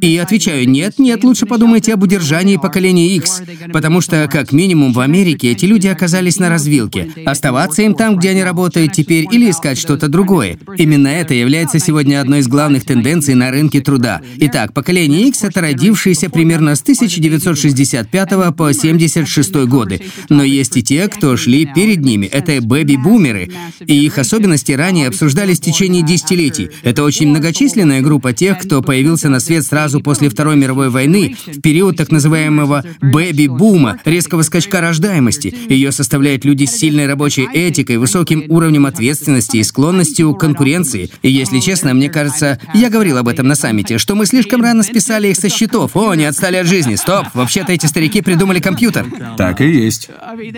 И 0.00 0.16
отвечаю, 0.16 0.68
нет, 0.68 0.98
нет, 0.98 1.22
лучше 1.22 1.44
подумайте 1.44 1.92
об 1.92 2.02
удержании 2.02 2.56
поколения 2.56 3.14
X, 3.16 3.42
потому 3.72 4.00
что, 4.00 4.26
как 4.30 4.52
минимум, 4.52 4.94
в 4.94 5.00
Америке 5.00 5.52
эти 5.52 5.66
люди 5.66 5.86
оказались 5.86 6.38
на 6.38 6.48
развилке. 6.48 7.10
Оставаться 7.26 7.82
им 7.82 7.94
там, 7.94 8.16
где 8.16 8.30
они 8.30 8.42
работают 8.42 8.94
теперь, 8.94 9.26
или 9.30 9.50
искать 9.50 9.78
что-то 9.78 10.08
другое. 10.08 10.58
Именно 10.78 11.08
это 11.08 11.34
является 11.34 11.78
сегодня 11.78 12.22
одной 12.22 12.38
из 12.40 12.48
главных 12.48 12.84
тенденций 12.84 13.34
на 13.34 13.50
рынке 13.50 13.80
труда. 13.80 14.22
Итак, 14.38 14.72
поколение 14.72 15.28
X— 15.28 15.42
это 15.44 15.60
родившиеся 15.60 16.30
примерно 16.30 16.74
с 16.74 16.80
1965 16.80 18.56
по 18.56 18.72
76 18.72 19.66
годы. 19.66 20.00
Но 20.30 20.42
есть 20.42 20.76
и 20.78 20.82
те, 20.82 21.08
кто 21.08 21.36
шли 21.36 21.66
перед 21.66 22.00
ними. 22.00 22.26
Это 22.26 22.62
бэби-бумеры. 22.62 23.50
И 23.86 24.04
их 24.06 24.16
особенности 24.16 24.72
ранее 24.72 25.08
обсуждались 25.08 25.58
в 25.58 25.62
течение 25.64 26.02
десятилетий. 26.02 26.70
Это 26.82 27.02
очень 27.02 27.28
многочисленная 27.28 28.00
группа 28.00 28.32
тех, 28.32 28.58
кто 28.58 28.80
появился 28.80 29.28
на 29.28 29.38
свет 29.38 29.65
сразу 29.66 30.00
после 30.00 30.28
Второй 30.28 30.56
мировой 30.56 30.88
войны, 30.90 31.36
в 31.46 31.60
период 31.60 31.96
так 31.96 32.10
называемого 32.10 32.84
«бэби-бума», 33.00 33.98
резкого 34.04 34.42
скачка 34.42 34.80
рождаемости. 34.80 35.54
Ее 35.68 35.92
составляют 35.92 36.44
люди 36.44 36.64
с 36.64 36.76
сильной 36.76 37.06
рабочей 37.06 37.48
этикой, 37.52 37.98
высоким 37.98 38.44
уровнем 38.48 38.86
ответственности 38.86 39.58
и 39.58 39.62
склонностью 39.62 40.34
к 40.34 40.40
конкуренции. 40.40 41.10
И 41.22 41.30
если 41.30 41.60
честно, 41.60 41.92
мне 41.94 42.08
кажется, 42.08 42.60
я 42.74 42.88
говорил 42.88 43.18
об 43.18 43.28
этом 43.28 43.48
на 43.48 43.54
саммите, 43.54 43.98
что 43.98 44.14
мы 44.14 44.26
слишком 44.26 44.62
рано 44.62 44.82
списали 44.82 45.28
их 45.28 45.36
со 45.36 45.48
счетов. 45.48 45.96
О, 45.96 46.14
не 46.14 46.24
отстали 46.24 46.56
от 46.56 46.66
жизни. 46.66 46.94
Стоп, 46.94 47.26
вообще-то 47.34 47.72
эти 47.72 47.86
старики 47.86 48.22
придумали 48.22 48.60
компьютер. 48.60 49.06
Так 49.36 49.60
и 49.60 49.68
есть. 49.68 50.10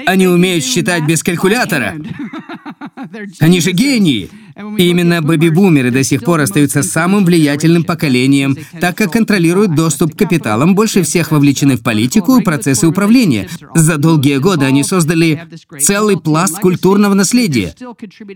Они 0.06 0.26
умеют 0.26 0.64
считать 0.64 1.04
без 1.04 1.22
калькулятора. 1.22 1.94
Они 3.40 3.60
же 3.60 3.72
гении. 3.72 4.30
И 4.76 4.88
именно 4.88 5.22
бэби-бумеры 5.22 5.90
до 5.92 6.02
сих 6.02 6.24
пор 6.24 6.40
остаются 6.40 6.82
самым 6.82 7.24
влиятельным 7.24 7.84
поколением, 7.84 8.56
так 8.80 8.96
как 8.96 9.12
контролируют 9.12 9.74
доступ 9.74 10.14
к 10.14 10.18
капиталам, 10.18 10.74
больше 10.74 11.02
всех 11.02 11.30
вовлечены 11.30 11.76
в 11.76 11.82
политику 11.82 12.38
и 12.38 12.42
процессы 12.42 12.88
управления. 12.88 13.48
За 13.74 13.98
долгие 13.98 14.38
годы 14.38 14.64
они 14.64 14.82
создали 14.82 15.46
целый 15.80 16.18
пласт 16.18 16.58
культурного 16.58 17.14
наследия. 17.14 17.74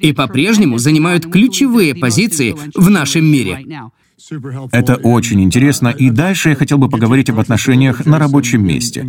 и 0.00 0.12
по-прежнему 0.12 0.78
занимают 0.78 1.30
ключевые 1.30 1.94
позиции 1.94 2.54
в 2.74 2.88
нашем 2.88 3.24
мире. 3.24 3.66
Это 4.72 4.96
очень 4.96 5.42
интересно, 5.42 5.88
и 5.88 6.10
дальше 6.10 6.50
я 6.50 6.54
хотел 6.54 6.78
бы 6.78 6.88
поговорить 6.88 7.30
об 7.30 7.38
отношениях 7.38 8.06
на 8.06 8.18
рабочем 8.18 8.64
месте, 8.64 9.08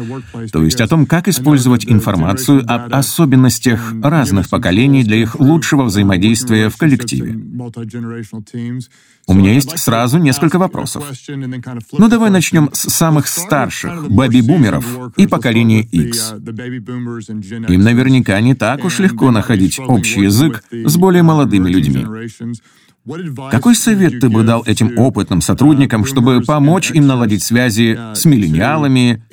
то 0.51 0.63
есть 0.63 0.81
о 0.81 0.87
том, 0.87 1.05
как 1.05 1.27
использовать 1.27 1.85
информацию 1.85 2.63
об 2.67 2.93
особенностях 2.93 3.93
разных 4.01 4.49
поколений 4.49 5.03
для 5.03 5.17
их 5.17 5.39
лучшего 5.39 5.83
взаимодействия 5.83 6.69
в 6.69 6.77
коллективе. 6.77 7.39
У 9.25 9.33
меня 9.33 9.53
есть 9.53 9.79
сразу 9.79 10.17
несколько 10.17 10.59
вопросов. 10.59 11.05
Ну 11.93 12.09
давай 12.09 12.29
начнем 12.29 12.69
с 12.73 12.89
самых 12.89 13.27
старших, 13.27 14.09
бэби-бумеров 14.09 14.85
и 15.15 15.27
поколения 15.27 15.81
X. 15.81 16.33
Им 16.39 17.81
наверняка 17.81 18.39
не 18.41 18.53
так 18.55 18.83
уж 18.83 18.99
легко 18.99 19.31
находить 19.31 19.79
общий 19.79 20.21
язык 20.21 20.63
с 20.71 20.97
более 20.97 21.23
молодыми 21.23 21.69
людьми. 21.69 22.05
Какой 23.51 23.75
совет 23.75 24.19
ты 24.21 24.29
бы 24.29 24.43
дал 24.43 24.63
этим 24.63 24.97
опытным 24.97 25.41
сотрудникам, 25.41 26.05
чтобы 26.05 26.41
помочь 26.41 26.91
им 26.91 27.05
наладить 27.05 27.43
связи 27.43 27.99
с 28.15 28.25
миллениалами 28.25 29.23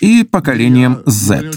и 0.00 0.24
поколением 0.24 1.02
Z? 1.04 1.50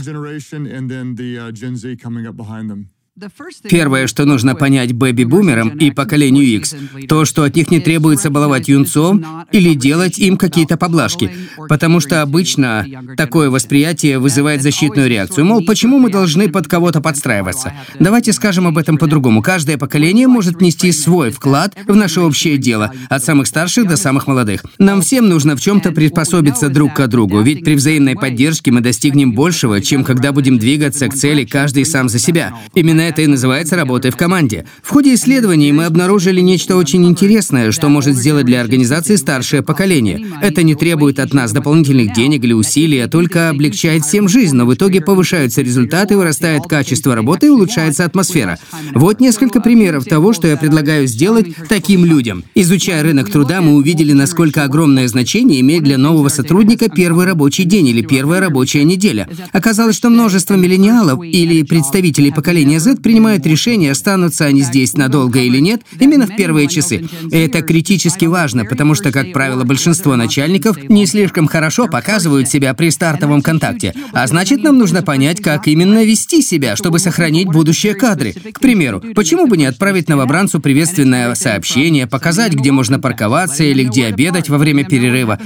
Первое, 3.68 4.06
что 4.06 4.26
нужно 4.26 4.54
понять 4.54 4.92
бэби-бумерам 4.94 5.70
и 5.70 5.90
поколению 5.90 6.46
X, 6.46 6.76
то, 7.10 7.26
что 7.26 7.44
от 7.44 7.56
них 7.56 7.72
не 7.72 7.80
требуется 7.80 8.30
баловать 8.30 8.68
юнцов 8.68 9.18
или 9.52 9.74
делать 9.74 10.20
им 10.20 10.38
какие-то 10.38 10.78
поблажки, 10.78 11.32
потому 11.68 12.00
что 12.00 12.22
обычно 12.22 12.86
такое 13.18 13.50
восприятие 13.50 14.20
вызывает 14.20 14.62
защитную 14.62 15.10
реакцию. 15.10 15.46
Мол, 15.46 15.66
почему 15.66 15.98
мы 15.98 16.12
должны 16.12 16.48
под 16.50 16.68
кого-то 16.68 17.02
подстраиваться? 17.02 17.74
Давайте 18.00 18.34
скажем 18.34 18.68
об 18.68 18.78
этом 18.78 18.98
по-другому. 19.00 19.42
Каждое 19.42 19.80
поколение 19.80 20.28
может 20.28 20.58
внести 20.58 20.92
свой 20.92 21.32
вклад 21.32 21.76
в 21.88 21.96
наше 21.96 22.22
общее 22.22 22.58
дело, 22.58 22.92
от 23.10 23.24
самых 23.24 23.48
старших 23.48 23.88
до 23.88 23.98
самых 23.98 24.28
молодых. 24.28 24.64
Нам 24.78 25.02
всем 25.02 25.28
нужно 25.28 25.56
в 25.56 25.62
чем-то 25.62 25.92
приспособиться 25.92 26.70
друг 26.70 26.94
к 26.94 27.08
другу, 27.08 27.42
ведь 27.42 27.64
при 27.64 27.74
взаимной 27.74 28.16
поддержке 28.16 28.72
мы 28.72 28.82
достигнем 28.82 29.34
большего, 29.34 29.82
чем 29.82 30.04
когда 30.04 30.32
будем 30.32 30.60
двигаться 30.60 31.08
к 31.08 31.16
цели 31.16 31.46
каждый 31.46 31.84
сам 31.84 32.10
за 32.10 32.20
себя. 32.20 32.54
Именно 32.76 33.07
это 33.08 33.22
и 33.22 33.28
называется 33.28 33.76
работой 33.76 34.12
в 34.12 34.18
команде. 34.18 34.66
В 34.84 34.90
ходе 34.90 35.14
исследований 35.14 35.72
мы 35.72 35.86
обнаружили 35.86 36.42
нечто 36.42 36.76
очень 36.76 37.06
интересное, 37.06 37.72
что 37.72 37.90
может 37.90 38.16
сделать 38.16 38.46
для 38.46 38.62
организации 38.62 39.16
старшее 39.16 39.62
поколение. 39.62 40.28
Это 40.42 40.64
не 40.64 40.76
требует 40.76 41.20
от 41.20 41.34
нас 41.34 41.52
дополнительных 41.52 42.14
денег 42.14 42.44
или 42.44 42.54
усилий, 42.54 43.00
а 43.00 43.08
только 43.08 43.50
облегчает 43.50 44.04
всем 44.04 44.28
жизнь, 44.28 44.56
но 44.56 44.66
в 44.66 44.74
итоге 44.74 45.02
повышаются 45.02 45.62
результаты, 45.62 46.18
вырастает 46.18 46.64
качество 46.64 47.16
работы 47.16 47.48
и 47.48 47.50
улучшается 47.50 48.06
атмосфера. 48.06 48.60
Вот 48.94 49.20
несколько 49.20 49.62
примеров 49.62 50.06
того, 50.06 50.34
что 50.34 50.48
я 50.48 50.58
предлагаю 50.58 51.08
сделать 51.08 51.48
таким 51.70 52.06
людям. 52.06 52.44
Изучая 52.56 53.04
рынок 53.04 53.32
труда, 53.32 53.62
мы 53.62 53.76
увидели, 53.76 54.14
насколько 54.14 54.64
огромное 54.64 55.08
значение 55.08 55.62
имеет 55.62 55.84
для 55.84 55.98
нового 55.98 56.30
сотрудника 56.30 56.90
первый 56.90 57.26
рабочий 57.26 57.64
день 57.64 57.88
или 57.88 58.02
первая 58.02 58.42
рабочая 58.42 58.84
неделя. 58.84 59.28
Оказалось, 59.54 59.96
что 59.96 60.10
множество 60.10 60.56
миллениалов 60.56 61.24
или 61.24 61.64
представителей 61.64 62.32
поколения 62.32 62.80
Z 62.80 62.97
принимают 63.02 63.46
решение, 63.46 63.92
останутся 63.92 64.46
они 64.46 64.62
здесь 64.62 64.94
надолго 64.96 65.40
или 65.40 65.60
нет, 65.60 65.82
именно 66.00 66.26
в 66.26 66.36
первые 66.36 66.68
часы. 66.68 67.08
И 67.32 67.38
это 67.38 67.62
критически 67.62 68.26
важно, 68.26 68.66
потому 68.66 68.96
что, 68.96 69.12
как 69.12 69.34
правило, 69.34 69.64
большинство 69.64 70.16
начальников 70.16 70.78
не 70.90 71.06
слишком 71.06 71.48
хорошо 71.48 71.88
показывают 71.88 72.50
себя 72.50 72.74
при 72.74 72.90
стартовом 72.90 73.42
контакте. 73.42 73.94
А 74.14 74.26
значит, 74.28 74.64
нам 74.64 74.78
нужно 74.78 75.04
понять, 75.04 75.42
как 75.42 75.68
именно 75.68 76.04
вести 76.04 76.42
себя, 76.42 76.76
чтобы 76.76 77.00
сохранить 77.00 77.48
будущие 77.48 77.94
кадры. 77.94 78.34
К 78.34 78.60
примеру, 78.60 79.02
почему 79.16 79.48
бы 79.48 79.58
не 79.58 79.66
отправить 79.66 80.08
новобранцу 80.08 80.60
приветственное 80.60 81.34
сообщение, 81.36 82.08
показать, 82.08 82.54
где 82.54 82.72
можно 82.72 83.00
парковаться 83.00 83.64
или 83.64 83.84
где 83.84 84.06
обедать 84.06 84.50
во 84.50 84.58
время 84.58 84.86
перерыва, 84.86 85.40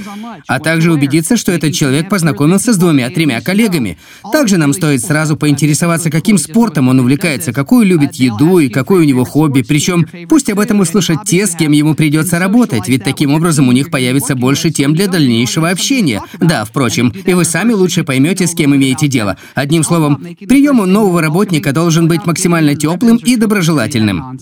а 0.46 0.60
также 0.60 0.92
убедиться, 0.92 1.36
что 1.36 1.50
этот 1.52 1.74
человек 1.74 2.08
познакомился 2.08 2.72
с 2.72 2.76
двумя-тремя 2.76 3.40
коллегами. 3.40 3.98
Также 4.32 4.58
нам 4.58 4.72
стоит 4.72 5.02
сразу 5.02 5.36
поинтересоваться, 5.36 6.10
каким 6.10 6.38
спортом 6.38 6.88
он 6.88 7.00
увлекается, 7.00 7.41
нравится, 7.42 7.52
какую 7.52 7.86
любит 7.86 8.14
еду 8.14 8.58
и 8.58 8.68
какое 8.68 9.00
у 9.00 9.04
него 9.04 9.24
хобби. 9.24 9.62
Причем 9.62 10.06
пусть 10.28 10.50
об 10.50 10.60
этом 10.60 10.80
услышат 10.80 11.24
те, 11.26 11.46
с 11.46 11.54
кем 11.56 11.72
ему 11.72 11.94
придется 11.94 12.38
работать, 12.38 12.88
ведь 12.88 13.04
таким 13.04 13.34
образом 13.34 13.68
у 13.68 13.72
них 13.72 13.90
появится 13.90 14.34
больше 14.34 14.70
тем 14.70 14.94
для 14.94 15.08
дальнейшего 15.08 15.70
общения. 15.70 16.22
Да, 16.40 16.64
впрочем, 16.64 17.12
и 17.26 17.34
вы 17.34 17.44
сами 17.44 17.72
лучше 17.72 18.04
поймете, 18.04 18.46
с 18.46 18.54
кем 18.54 18.74
имеете 18.74 19.08
дело. 19.08 19.36
Одним 19.54 19.82
словом, 19.82 20.24
прием 20.48 20.80
у 20.80 20.86
нового 20.86 21.20
работника 21.20 21.72
должен 21.72 22.08
быть 22.08 22.26
максимально 22.26 22.74
теплым 22.74 23.16
и 23.16 23.36
доброжелательным. 23.36 24.38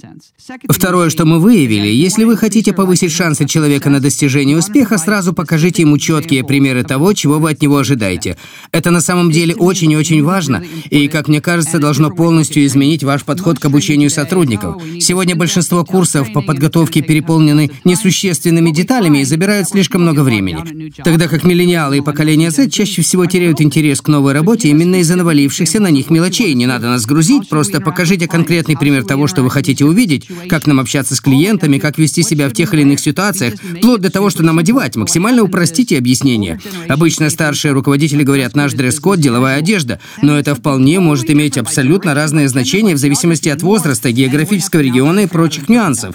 Второе, 0.69 1.11
что 1.11 1.25
мы 1.25 1.38
выявили, 1.38 1.88
если 1.88 2.25
вы 2.25 2.37
хотите 2.37 2.73
повысить 2.73 3.12
шансы 3.12 3.47
человека 3.47 3.90
на 3.90 4.00
достижение 4.00 4.57
успеха, 4.57 4.99
сразу 4.99 5.33
покажите 5.33 5.83
ему 5.83 5.99
четкие 5.99 6.45
примеры 6.45 6.83
того, 6.83 7.12
чего 7.12 7.38
вы 7.38 7.50
от 7.50 7.62
него 7.62 7.78
ожидаете. 7.78 8.37
Это 8.73 8.90
на 8.90 9.00
самом 9.00 9.30
деле 9.30 9.54
очень 9.54 9.92
и 9.92 9.97
очень 9.97 10.23
важно, 10.23 10.62
и, 10.90 11.09
как 11.09 11.28
мне 11.28 11.40
кажется, 11.40 11.78
должно 11.78 12.11
полностью 12.11 12.64
изменить 12.66 12.90
изменить 12.91 13.05
ваш 13.05 13.25
подход 13.25 13.61
к 13.61 13.65
обучению 13.65 14.11
сотрудников. 14.11 14.83
Сегодня 14.99 15.37
большинство 15.37 15.85
курсов 15.85 16.33
по 16.33 16.43
подготовке 16.43 17.03
переполнены 17.03 17.71
несущественными 17.85 18.71
деталями 18.71 19.19
и 19.21 19.25
забирают 19.25 19.69
слишком 19.69 20.03
много 20.03 20.21
времени. 20.21 20.93
Тогда 21.05 21.29
как 21.29 21.45
миллениалы 21.45 21.99
и 21.99 22.01
поколение 22.01 22.51
Z 22.51 22.69
чаще 22.71 23.03
всего 23.03 23.27
теряют 23.27 23.61
интерес 23.61 24.01
к 24.01 24.09
новой 24.09 24.33
работе 24.33 24.71
именно 24.71 24.97
из-за 24.97 25.17
навалившихся 25.17 25.79
на 25.79 25.91
них 25.91 26.11
мелочей. 26.11 26.53
Не 26.55 26.67
надо 26.67 26.89
нас 26.89 27.07
грузить, 27.07 27.49
просто 27.49 27.81
покажите 27.81 28.27
конкретный 28.27 28.77
пример 28.77 29.05
того, 29.05 29.29
что 29.29 29.43
вы 29.43 29.51
хотите 29.51 29.85
увидеть, 29.85 30.29
как 30.49 30.67
нам 30.67 30.81
общаться 30.81 31.15
с 31.15 31.21
клиентами, 31.21 31.79
как 31.79 31.97
вести 31.97 32.25
себя 32.25 32.49
в 32.49 32.53
тех 32.53 32.75
или 32.75 32.83
иных 32.83 32.99
ситуациях, 32.99 33.55
вплоть 33.79 34.01
до 34.01 34.11
того, 34.11 34.31
что 34.31 34.43
нам 34.43 34.59
одевать. 34.59 34.97
Максимально 34.97 35.43
упростите 35.43 35.97
объяснение. 35.97 36.59
Обычно 36.89 37.31
старшие 37.31 37.73
руководители 37.73 38.25
говорят, 38.25 38.57
наш 38.57 38.73
дресс-код– 38.73 39.21
деловая 39.21 39.59
одежда, 39.59 40.01
но 40.23 40.37
это 40.37 40.57
вполне 40.57 40.99
может 40.99 41.31
иметь 41.31 41.57
абсолютно 41.57 42.15
разное 42.15 42.49
значение 42.49 42.70
в 42.95 42.99
зависимости 42.99 43.49
от 43.49 43.62
возраста, 43.62 44.12
географического 44.12 44.81
региона 44.81 45.21
и 45.21 45.27
прочих 45.27 45.69
нюансов. 45.69 46.15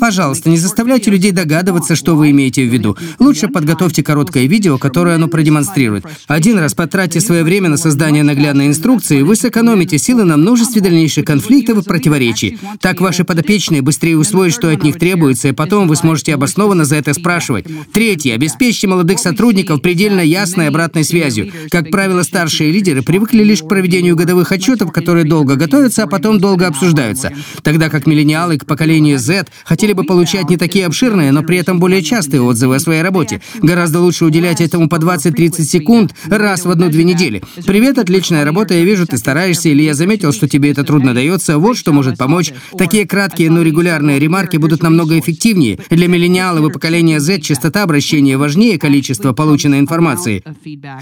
Пожалуйста, 0.00 0.48
не 0.48 0.56
заставляйте 0.56 1.10
людей 1.10 1.30
догадываться, 1.30 1.94
что 1.94 2.16
вы 2.16 2.30
имеете 2.30 2.64
в 2.64 2.72
виду. 2.72 2.96
Лучше 3.18 3.48
подготовьте 3.48 4.02
короткое 4.02 4.46
видео, 4.46 4.78
которое 4.78 5.16
оно 5.16 5.28
продемонстрирует. 5.28 6.06
Один 6.26 6.58
раз 6.58 6.74
потратьте 6.74 7.20
свое 7.20 7.44
время 7.44 7.68
на 7.68 7.76
создание 7.76 8.22
наглядной 8.22 8.68
инструкции, 8.68 9.18
и 9.18 9.22
вы 9.22 9.36
сэкономите 9.36 9.98
силы 9.98 10.24
на 10.24 10.38
множестве 10.38 10.80
дальнейших 10.80 11.26
конфликтов 11.26 11.78
и 11.78 11.82
противоречий. 11.82 12.58
Так 12.80 13.00
ваши 13.02 13.24
подопечные 13.24 13.82
быстрее 13.82 14.16
усвоят, 14.16 14.54
что 14.54 14.70
от 14.70 14.82
них 14.82 14.98
требуется, 14.98 15.48
и 15.48 15.52
потом 15.52 15.86
вы 15.86 15.96
сможете 15.96 16.34
обоснованно 16.34 16.86
за 16.86 16.96
это 16.96 17.12
спрашивать. 17.12 17.66
Третье. 17.92 18.34
Обеспечьте 18.34 18.86
молодых 18.86 19.18
сотрудников 19.18 19.82
предельно 19.82 20.20
ясной 20.20 20.68
обратной 20.68 21.04
связью. 21.04 21.52
Как 21.70 21.90
правило, 21.90 22.22
старшие 22.22 22.72
лидеры 22.72 23.02
привыкли 23.02 23.44
лишь 23.44 23.62
к 23.62 23.68
проведению 23.68 24.16
годовых 24.16 24.50
отчетов, 24.50 24.92
которые 24.92 25.24
долго 25.24 25.56
готовятся, 25.56 26.04
а 26.04 26.06
потом 26.06 26.38
долго 26.40 26.66
обсуждаются. 26.66 27.32
Тогда 27.62 27.90
как 27.90 28.06
миллениалы 28.06 28.56
к 28.56 28.64
поколению 28.64 29.18
Z 29.18 29.41
лет 29.42 29.52
хотели 29.64 29.92
бы 29.92 30.04
получать 30.04 30.48
не 30.50 30.56
такие 30.56 30.86
обширные, 30.86 31.32
но 31.32 31.42
при 31.42 31.58
этом 31.58 31.78
более 31.78 32.02
частые 32.02 32.42
отзывы 32.42 32.76
о 32.76 32.80
своей 32.80 33.02
работе. 33.02 33.40
Гораздо 33.60 34.00
лучше 34.00 34.24
уделять 34.24 34.60
этому 34.60 34.88
по 34.88 34.96
20-30 34.96 35.62
секунд 35.62 36.14
раз 36.26 36.64
в 36.64 36.70
одну-две 36.70 37.04
недели. 37.04 37.42
«Привет, 37.66 37.98
отличная 37.98 38.44
работа, 38.44 38.74
я 38.74 38.84
вижу, 38.84 39.06
ты 39.06 39.18
стараешься, 39.18 39.68
или 39.68 39.82
я 39.82 39.94
заметил, 39.94 40.32
что 40.32 40.48
тебе 40.48 40.70
это 40.70 40.84
трудно 40.84 41.14
дается, 41.14 41.58
вот 41.58 41.76
что 41.76 41.92
может 41.92 42.18
помочь». 42.18 42.52
Такие 42.76 43.06
краткие, 43.06 43.50
но 43.50 43.62
регулярные 43.62 44.18
ремарки 44.18 44.56
будут 44.56 44.82
намного 44.82 45.18
эффективнее. 45.18 45.78
Для 45.90 46.08
миллениалов 46.08 46.68
и 46.68 46.72
поколения 46.72 47.20
Z 47.20 47.40
частота 47.40 47.82
обращения 47.82 48.36
важнее 48.36 48.78
количества 48.78 49.32
полученной 49.32 49.80
информации. 49.80 50.42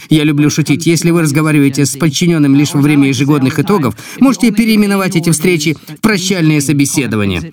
Я 0.08 0.24
люблю 0.24 0.50
шутить. 0.50 0.86
Если 0.86 1.10
вы 1.10 1.22
разговариваете 1.22 1.84
с 1.86 1.96
подчиненным 1.96 2.54
лишь 2.54 2.74
во 2.74 2.80
время 2.80 3.08
ежегодных 3.08 3.58
итогов, 3.58 3.94
можете 4.18 4.50
переименовать 4.50 5.16
эти 5.16 5.30
встречи 5.30 5.76
в 5.86 6.00
прощальные 6.00 6.60
собеседования. 6.60 7.52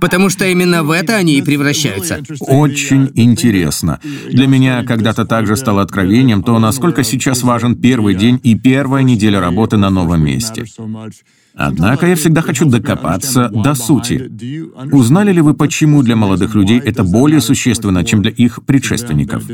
Потому 0.00 0.28
что 0.28 0.46
именно 0.46 0.82
в 0.82 0.90
это 0.90 1.16
они 1.16 1.38
и 1.38 1.42
превращаются. 1.42 2.22
Очень 2.40 3.10
интересно. 3.14 4.00
Для 4.30 4.46
меня 4.46 4.84
когда-то 4.84 5.24
также 5.24 5.56
стало 5.56 5.82
откровением 5.82 6.42
то, 6.42 6.58
насколько 6.58 7.04
сейчас 7.04 7.42
важен 7.42 7.76
первый 7.76 8.14
день 8.14 8.40
и 8.42 8.54
первая 8.54 9.02
неделя 9.02 9.40
работы 9.40 9.76
на 9.76 9.90
новом 9.90 10.24
месте. 10.24 10.64
Однако 11.54 12.06
я 12.06 12.16
всегда 12.16 12.40
хочу 12.40 12.64
докопаться 12.64 13.48
до 13.48 13.74
сути. 13.74 14.30
Узнали 14.90 15.32
ли 15.32 15.40
вы, 15.40 15.54
почему 15.54 16.02
для 16.02 16.16
молодых 16.16 16.54
людей 16.54 16.80
это 16.80 17.04
более 17.04 17.40
существенно, 17.40 18.04
чем 18.04 18.22
для 18.22 18.30
их 18.30 18.64
предшественников? 18.64 19.44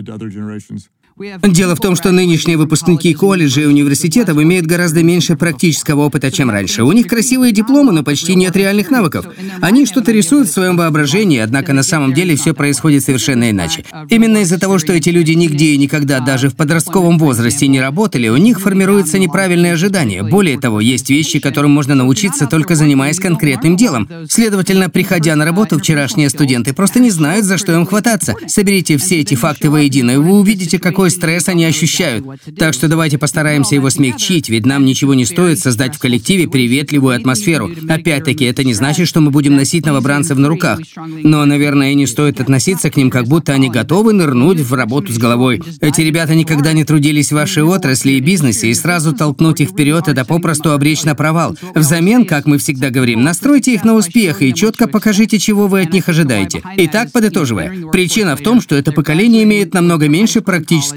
Дело 1.42 1.74
в 1.74 1.80
том, 1.80 1.96
что 1.96 2.12
нынешние 2.12 2.56
выпускники 2.56 3.12
колледжей 3.14 3.64
и 3.64 3.66
университетов 3.66 4.38
имеют 4.38 4.66
гораздо 4.66 5.02
меньше 5.02 5.36
практического 5.36 6.02
опыта, 6.02 6.30
чем 6.30 6.50
раньше. 6.50 6.84
У 6.84 6.92
них 6.92 7.06
красивые 7.06 7.52
дипломы, 7.52 7.92
но 7.92 8.02
почти 8.02 8.34
нет 8.34 8.56
реальных 8.56 8.90
навыков. 8.90 9.26
Они 9.60 9.84
что-то 9.86 10.12
рисуют 10.12 10.48
в 10.48 10.52
своем 10.52 10.76
воображении, 10.76 11.38
однако 11.38 11.72
на 11.72 11.82
самом 11.82 12.14
деле 12.14 12.36
все 12.36 12.54
происходит 12.54 13.02
совершенно 13.02 13.50
иначе. 13.50 13.84
Именно 14.08 14.38
из-за 14.38 14.58
того, 14.60 14.78
что 14.78 14.92
эти 14.92 15.08
люди 15.08 15.32
нигде 15.32 15.72
и 15.72 15.78
никогда 15.78 16.20
даже 16.20 16.50
в 16.50 16.56
подростковом 16.56 17.18
возрасте 17.18 17.66
не 17.66 17.80
работали, 17.80 18.28
у 18.28 18.36
них 18.36 18.60
формируются 18.60 19.18
неправильные 19.18 19.72
ожидания. 19.72 20.22
Более 20.22 20.58
того, 20.58 20.80
есть 20.80 21.10
вещи, 21.10 21.40
которым 21.40 21.72
можно 21.72 21.94
научиться 21.94 22.46
только 22.46 22.76
занимаясь 22.76 23.18
конкретным 23.18 23.76
делом. 23.76 24.08
Следовательно, 24.28 24.88
приходя 24.88 25.34
на 25.34 25.44
работу, 25.44 25.78
вчерашние 25.78 26.30
студенты 26.30 26.72
просто 26.72 27.00
не 27.00 27.10
знают, 27.10 27.44
за 27.44 27.58
что 27.58 27.72
им 27.72 27.86
хвататься. 27.86 28.34
Соберите 28.46 28.96
все 28.98 29.20
эти 29.20 29.34
факты 29.34 29.70
воедино, 29.70 30.12
и 30.12 30.16
вы 30.16 30.38
увидите, 30.38 30.78
какой 30.78 31.07
какой 31.08 31.10
стресс 31.10 31.48
они 31.48 31.64
ощущают. 31.64 32.24
Так 32.58 32.74
что 32.74 32.88
давайте 32.88 33.18
постараемся 33.18 33.74
его 33.74 33.90
смягчить, 33.90 34.48
ведь 34.48 34.66
нам 34.66 34.84
ничего 34.84 35.14
не 35.14 35.24
стоит 35.24 35.58
создать 35.58 35.94
в 35.94 35.98
коллективе 35.98 36.48
приветливую 36.48 37.16
атмосферу. 37.16 37.70
Опять-таки, 37.88 38.44
это 38.44 38.64
не 38.64 38.74
значит, 38.74 39.08
что 39.08 39.20
мы 39.20 39.30
будем 39.30 39.56
носить 39.56 39.86
новобранцев 39.86 40.38
на 40.38 40.48
руках. 40.48 40.80
Но, 40.96 41.44
наверное, 41.44 41.94
не 41.94 42.06
стоит 42.06 42.40
относиться 42.40 42.90
к 42.90 42.96
ним, 42.96 43.10
как 43.10 43.26
будто 43.26 43.52
они 43.52 43.70
готовы 43.70 44.12
нырнуть 44.12 44.60
в 44.60 44.74
работу 44.74 45.12
с 45.12 45.18
головой. 45.18 45.62
Эти 45.80 46.02
ребята 46.02 46.34
никогда 46.34 46.72
не 46.72 46.84
трудились 46.84 47.28
в 47.28 47.36
вашей 47.36 47.62
отрасли 47.62 48.12
и 48.12 48.20
бизнесе, 48.20 48.68
и 48.68 48.74
сразу 48.74 49.12
толкнуть 49.12 49.60
их 49.60 49.70
вперед– 49.70 50.04
это 50.08 50.24
попросту 50.24 50.72
обречь 50.72 51.04
на 51.04 51.14
провал. 51.14 51.56
Взамен, 51.74 52.24
как 52.24 52.46
мы 52.46 52.58
всегда 52.58 52.90
говорим, 52.90 53.22
настройте 53.22 53.72
их 53.74 53.84
на 53.84 53.94
успех 53.94 54.42
и 54.42 54.52
четко 54.54 54.88
покажите, 54.88 55.38
чего 55.38 55.68
вы 55.68 55.82
от 55.82 55.92
них 55.92 56.08
ожидаете. 56.08 56.62
Итак, 56.76 57.12
подытоживая, 57.12 57.72
причина 57.92 58.36
в 58.36 58.40
том, 58.40 58.60
что 58.60 58.74
это 58.74 58.92
поколение 58.92 59.44
имеет 59.44 59.74
намного 59.74 60.08
меньше 60.08 60.40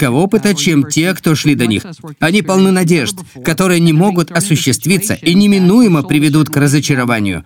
практического 0.02 0.16
опыта, 0.16 0.54
чем 0.54 0.84
те, 0.84 1.14
кто 1.14 1.34
шли 1.34 1.54
до 1.54 1.66
них. 1.66 1.84
Они 2.20 2.42
полны 2.42 2.70
надежд, 2.70 3.16
которые 3.44 3.80
не 3.80 3.92
могут 3.92 4.30
осуществиться 4.30 5.14
и 5.14 5.34
неминуемо 5.34 6.02
приведут 6.02 6.48
к 6.50 6.56
разочарованию. 6.56 7.44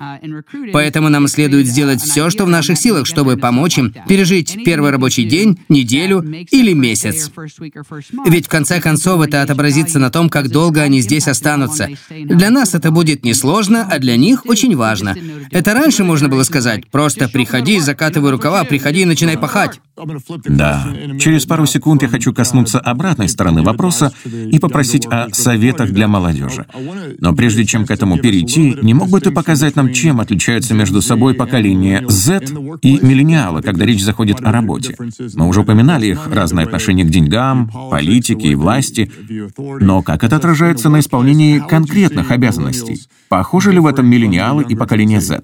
Поэтому 0.73 1.09
нам 1.09 1.29
следует 1.29 1.67
сделать 1.67 2.01
все, 2.01 2.31
что 2.31 2.45
в 2.45 2.49
наших 2.49 2.79
силах, 2.79 3.07
чтобы 3.07 3.37
помочь 3.37 3.79
им 3.79 3.95
пережить 4.09 4.59
первый 4.65 4.91
рабочий 4.91 5.25
день, 5.25 5.59
неделю 5.69 6.23
или 6.51 6.73
месяц. 6.73 7.31
Ведь 8.27 8.47
в 8.47 8.49
конце 8.49 8.81
концов 8.81 9.23
это 9.23 9.43
отобразится 9.43 9.99
на 9.99 10.11
том, 10.11 10.29
как 10.29 10.49
долго 10.49 10.83
они 10.83 11.01
здесь 11.01 11.29
останутся. 11.29 11.89
Для 12.11 12.51
нас 12.51 12.75
это 12.75 12.91
будет 12.91 13.25
несложно, 13.25 13.87
а 13.91 13.99
для 13.99 14.17
них 14.17 14.47
очень 14.47 14.77
важно. 14.77 15.17
Это 15.51 15.75
раньше 15.75 16.05
можно 16.05 16.29
было 16.29 16.45
сказать, 16.45 16.87
просто 16.91 17.29
приходи, 17.29 17.81
закатывай 17.81 18.31
рукава, 18.31 18.65
приходи 18.65 19.03
и 19.03 19.05
начинай 19.05 19.37
пахать. 19.37 19.81
Да. 20.45 20.89
Через 21.19 21.47
пару 21.47 21.67
секунд 21.67 22.03
я 22.03 22.09
хочу 22.09 22.33
коснуться 22.33 22.46
обратной 22.55 23.29
стороны 23.29 23.63
вопроса 23.63 24.13
и 24.25 24.59
попросить 24.59 25.07
о 25.07 25.29
советах 25.33 25.91
для 25.91 26.09
молодежи. 26.09 26.67
Но 27.19 27.35
прежде 27.35 27.65
чем 27.65 27.87
к 27.87 27.91
этому 27.91 28.19
перейти, 28.19 28.77
не 28.83 28.95
мог 28.95 29.09
бы 29.09 29.21
ты 29.21 29.31
показать 29.31 29.77
нам, 29.77 29.93
чем 29.93 30.21
отличаются 30.21 30.75
между 30.75 31.03
собой 31.03 31.35
поколение 31.35 32.05
Z 32.09 32.45
и 32.83 32.99
миллениалы, 33.01 33.63
когда 33.63 33.85
речь 33.85 34.03
заходит 34.03 34.41
о 34.43 34.53
работе? 34.53 34.97
Мы 35.35 35.47
уже 35.47 35.61
упоминали 35.61 36.07
их 36.09 36.27
разное 36.29 36.65
отношение 36.65 37.05
к 37.05 37.11
деньгам, 37.11 37.71
политике 37.91 38.49
и 38.49 38.55
власти, 38.55 39.11
но 39.81 40.03
как 40.03 40.25
это 40.25 40.37
отражается 40.37 40.89
на 40.89 41.01
исполнении 41.01 41.59
конкретных 41.59 42.31
обязанностей? 42.31 43.03
Похожи 43.29 43.73
ли 43.73 43.81
в 43.81 43.87
этом 43.87 44.07
миллениалы 44.07 44.65
и 44.69 44.77
поколение 44.77 45.21
Z? 45.21 45.43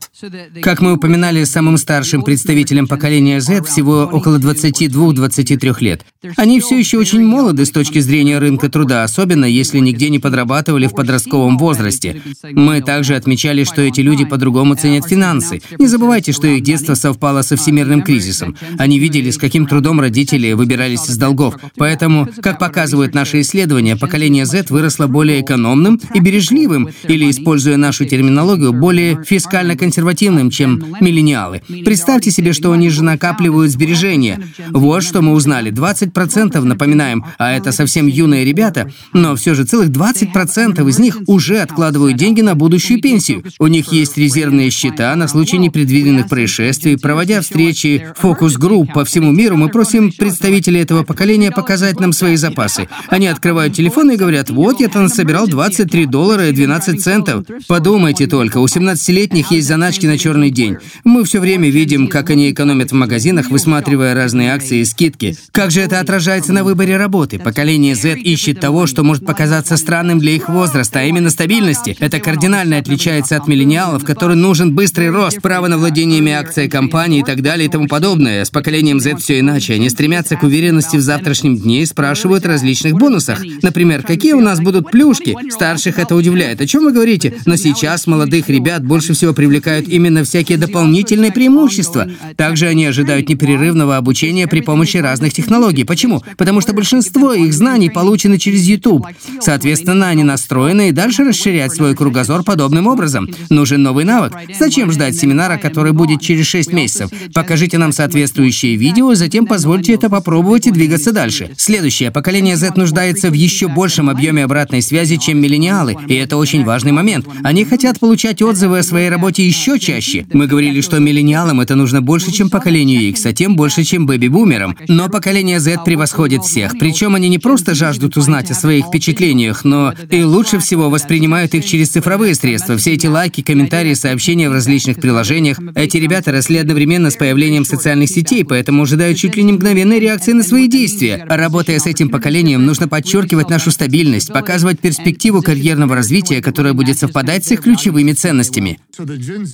Как 0.63 0.81
мы 0.81 0.93
упоминали, 0.93 1.45
самым 1.45 1.77
старшим 1.79 2.23
представителем 2.23 2.87
поколения 2.87 3.41
Z 3.41 3.65
всего 3.65 4.09
около 4.11 4.39
22-23 4.39 5.77
лет. 5.81 6.05
Они 6.37 6.61
все 6.61 6.79
еще 6.83 6.99
очень 6.99 7.25
молоды 7.25 7.65
с 7.65 7.71
точки 7.71 8.01
зрения 8.01 8.39
рынка 8.39 8.69
труда, 8.69 9.05
особенно 9.05 9.45
если 9.45 9.79
нигде 9.79 10.09
не 10.09 10.19
подрабатывали 10.19 10.89
в 10.89 10.95
подростковом 10.95 11.57
возрасте. 11.57 12.21
Мы 12.51 12.81
также 12.81 13.15
отмечали, 13.15 13.63
что 13.63 13.83
эти 13.83 14.01
люди 14.01 14.25
по-другому 14.25 14.75
ценят 14.75 15.07
финансы. 15.07 15.63
Не 15.79 15.87
забывайте, 15.87 16.33
что 16.33 16.49
их 16.49 16.65
детство 16.65 16.95
совпало 16.95 17.43
со 17.43 17.57
всемирным 17.57 18.03
кризисом. 18.03 18.57
Они 18.79 18.99
видели, 18.99 19.31
с 19.31 19.39
каким 19.39 19.67
трудом 19.67 20.01
родители 20.01 20.55
выбирались 20.55 21.09
из 21.09 21.17
долгов. 21.17 21.55
Поэтому, 21.77 22.29
как 22.43 22.59
показывают 22.59 23.15
наши 23.15 23.43
исследования, 23.43 23.97
поколение 23.97 24.45
Z 24.45 24.67
выросло 24.71 25.07
более 25.07 25.41
экономным 25.41 26.01
и 26.13 26.19
бережливым, 26.19 26.89
или, 27.05 27.31
используя 27.31 27.77
нашу 27.77 28.07
терминологию, 28.07 28.73
более 28.73 29.23
фискально 29.23 29.77
консервативным, 29.77 30.51
чем 30.51 30.97
миллениалы. 31.01 31.63
Представьте 31.85 32.33
себе, 32.33 32.53
что 32.53 32.73
они 32.73 32.91
же 32.91 33.05
накапливают 33.05 33.71
сбережения. 33.71 34.41
Вот 34.71 35.05
что 35.05 35.23
мы 35.23 35.33
узнали. 35.33 35.71
20% 35.71 36.61
напоминаем, 36.73 37.25
а 37.39 37.53
это 37.53 37.73
совсем 37.73 38.07
юные 38.07 38.45
ребята, 38.45 38.91
но 39.13 39.37
все 39.37 39.55
же 39.55 39.65
целых 39.65 39.91
20% 39.91 40.89
из 40.89 40.99
них 40.99 41.19
уже 41.27 41.59
откладывают 41.59 42.17
деньги 42.17 42.41
на 42.41 42.55
будущую 42.55 43.01
пенсию. 43.01 43.45
У 43.59 43.67
них 43.67 43.93
есть 43.93 44.17
резервные 44.17 44.71
счета 44.71 45.15
на 45.17 45.29
случай 45.29 45.59
непредвиденных 45.59 46.29
происшествий. 46.29 46.97
Проводя 46.97 47.41
встречи 47.41 48.07
фокус-групп 48.17 48.93
по 48.93 49.05
всему 49.05 49.33
миру, 49.33 49.57
мы 49.57 49.69
просим 49.69 50.13
представителей 50.13 50.81
этого 50.81 51.03
поколения 51.03 51.51
показать 51.51 52.01
нам 52.01 52.13
свои 52.13 52.37
запасы. 52.37 52.89
Они 53.09 53.27
открывают 53.27 53.75
телефон 53.75 54.11
и 54.11 54.17
говорят, 54.17 54.51
вот 54.51 54.81
я 54.81 54.89
там 54.89 55.09
собирал 55.09 55.47
23 55.47 56.07
доллара 56.07 56.49
и 56.49 56.53
12 56.53 57.03
центов. 57.03 57.45
Подумайте 57.69 58.27
только, 58.27 58.59
у 58.59 58.67
17-летних 58.67 59.51
есть 59.51 59.69
заначки 59.69 60.07
на 60.07 60.19
черный 60.19 60.51
день. 60.51 60.79
Мы 61.05 61.25
все 61.25 61.41
время 61.41 61.69
видим, 61.69 62.09
как 62.09 62.31
они 62.31 62.51
экономят 62.51 62.93
в 62.93 62.95
магазинах, 62.95 63.51
высматривая 63.51 64.15
разные 64.15 64.53
акции 64.53 64.79
и 64.79 64.85
скидки. 64.85 65.37
Как 65.53 65.71
же 65.71 65.81
это 65.81 66.01
отражается 66.01 66.53
на 66.53 66.62
выборе 66.63 66.97
работы? 66.97 67.39
Поколение 67.39 67.95
Z 67.95 68.19
ищет 68.19 68.61
того, 68.61 68.87
что 68.87 69.03
может 69.03 69.25
показаться 69.25 69.77
странным 69.77 70.19
для 70.19 70.33
их 70.33 70.49
возраста, 70.49 71.01
а 71.01 71.05
именно 71.05 71.31
стабильности. 71.31 71.97
Это 71.99 72.21
кардинально 72.21 72.79
отличается 72.79 73.37
от 73.37 73.49
миллениалов, 73.49 74.05
которым 74.05 74.41
нужен 74.41 74.75
быстрый 74.75 75.11
рост, 75.11 75.41
право 75.41 75.69
на 75.69 75.79
владениями 75.79 76.33
акцией 76.33 76.69
компании 76.69 77.21
и 77.21 77.25
так 77.25 77.43
далее 77.43 77.67
и 77.69 77.71
тому 77.71 77.89
подобное. 77.89 78.45
С 78.45 78.51
поколением 78.51 79.01
Z 79.01 79.17
все 79.17 79.41
иначе. 79.41 79.75
Они 79.75 79.89
стремятся 79.89 80.37
к 80.37 80.43
уверенности 80.43 80.97
в 80.97 81.01
завтрашнем 81.01 81.57
дне 81.57 81.83
и 81.83 81.87
спрашивают 81.87 82.45
о 82.45 82.49
различных 82.49 82.95
бонусах. 82.95 83.41
Например, 83.63 84.03
какие 84.03 84.33
у 84.33 84.41
нас 84.41 84.61
будут 84.61 84.91
плюшки? 84.91 85.37
Старших 85.51 85.99
это 85.99 86.15
удивляет. 86.15 86.61
О 86.61 86.67
чем 86.67 86.85
вы 86.85 86.93
говорите? 86.93 87.35
Но 87.47 87.57
сейчас 87.57 88.07
молодых 88.07 88.49
ребят 88.49 88.85
больше 88.85 89.15
всего 89.15 89.33
привлекают 89.33 89.89
именно 89.89 90.25
всякие 90.25 90.59
дополнительные 90.59 91.33
преимущества. 91.33 92.09
Также 92.37 92.67
они 92.67 92.87
ожидают 92.87 93.29
непрерывного 93.29 93.97
обучения 93.97 94.47
при 94.47 94.61
помощи 94.61 94.99
разных 94.99 95.33
технологий. 95.33 95.85
Почему? 95.85 96.23
Потому 96.37 96.52
что 96.61 96.73
большинство 96.73 97.33
их 97.33 97.53
знаний 97.55 97.91
получены 97.91 98.39
через 98.39 98.65
YouTube. 98.65 99.07
Соответственно, 99.41 100.09
они 100.09 100.25
настроены 100.25 100.89
и 100.89 100.93
дальше 100.93 101.25
расширять 101.25 101.75
свой 101.75 101.95
кругозор 101.95 102.43
подобным 102.43 102.87
образом. 102.87 103.29
Нужен 103.51 103.83
новый 103.83 104.05
навык. 104.05 104.33
Зачем 104.59 104.91
ждать 104.93 105.17
семинара, 105.17 105.59
который 105.59 105.93
будет 105.93 106.21
через 106.21 106.47
6 106.47 106.73
месяцев? 106.73 107.11
Покажите 107.35 107.79
нам 107.79 107.93
соответствующее 107.93 108.77
видео, 108.77 109.15
затем 109.15 109.47
позвольте 109.47 109.95
это 109.95 110.09
попробовать 110.09 110.67
и 110.67 110.71
двигаться 110.71 111.13
дальше. 111.13 111.51
Следующее. 111.57 112.11
Поколение 112.11 112.57
Z 112.57 112.73
нуждается 112.77 113.31
в 113.31 113.35
еще 113.35 113.69
большем 113.69 114.11
объеме 114.11 114.45
обратной 114.45 114.83
связи, 114.83 115.17
чем 115.17 115.41
миллениалы, 115.41 115.97
и 116.09 116.15
это 116.15 116.37
очень 116.37 116.65
важный 116.65 116.93
момент. 116.93 117.27
Они 117.43 117.65
хотят 117.65 117.99
получать 118.01 118.43
отзывы 118.43 118.79
о 118.79 118.83
своей 118.83 119.09
работе 119.09 119.47
еще 119.47 119.79
чаще. 119.79 120.27
Мы 120.33 120.47
говорили, 120.47 120.81
что 120.81 120.99
миллениалам 120.99 121.61
это 121.61 121.75
нужно 121.75 122.03
больше, 122.03 122.33
чем 122.33 122.51
поколению 122.51 123.01
X, 123.09 123.27
а 123.27 123.33
тем 123.33 123.57
больше, 123.57 123.85
чем 123.85 124.07
бэби-бумерам. 124.07 124.77
Но 124.89 125.09
поколение 125.09 125.61
Z 125.61 125.79
превосходит 125.85 126.42
всех. 126.43 126.73
Причем 126.79 127.15
они 127.15 127.29
не 127.29 127.39
просто 127.39 127.75
жаждут 127.75 128.17
узнать 128.17 128.51
о 128.51 128.55
своих 128.55 128.87
впечатлениях, 128.87 129.65
но 129.65 129.95
и 130.11 130.23
лучше 130.23 130.59
всего 130.59 130.91
воспринимают 130.91 131.55
их 131.55 131.65
через 131.65 131.91
цифровые 131.91 132.35
средства. 132.35 132.77
Все 132.77 132.93
эти 132.93 133.07
лайки, 133.07 133.43
комментарии, 133.43 133.95
сообщения 133.95 134.49
в 134.49 134.53
различных 134.53 134.97
приложениях. 134.97 135.59
Эти 135.75 135.97
ребята 135.97 136.33
росли 136.33 136.59
одновременно 136.59 137.11
с 137.11 137.17
появлением 137.17 137.65
социальных 137.65 138.09
сетей, 138.09 138.45
поэтому 138.45 138.83
ожидают 138.83 139.19
чуть 139.19 139.37
ли 139.37 139.43
не 139.43 139.53
мгновенной 139.53 139.99
реакции 139.99 140.33
на 140.33 140.43
свои 140.43 140.69
действия. 140.69 141.25
Работая 141.29 141.79
с 141.79 141.87
этим 141.87 142.09
поколением, 142.09 142.67
нужно 142.67 142.89
подчеркивать 142.89 143.51
нашу 143.51 143.71
стабильность, 143.71 144.33
показывать 144.33 144.81
перспективу 144.81 145.43
карьерного 145.43 145.95
развития, 145.95 146.43
которая 146.43 146.73
будет 146.73 146.99
совпадать 146.99 147.45
с 147.45 147.53
их 147.53 147.63
ключевыми 147.63 148.13
ценностями. 148.13 148.79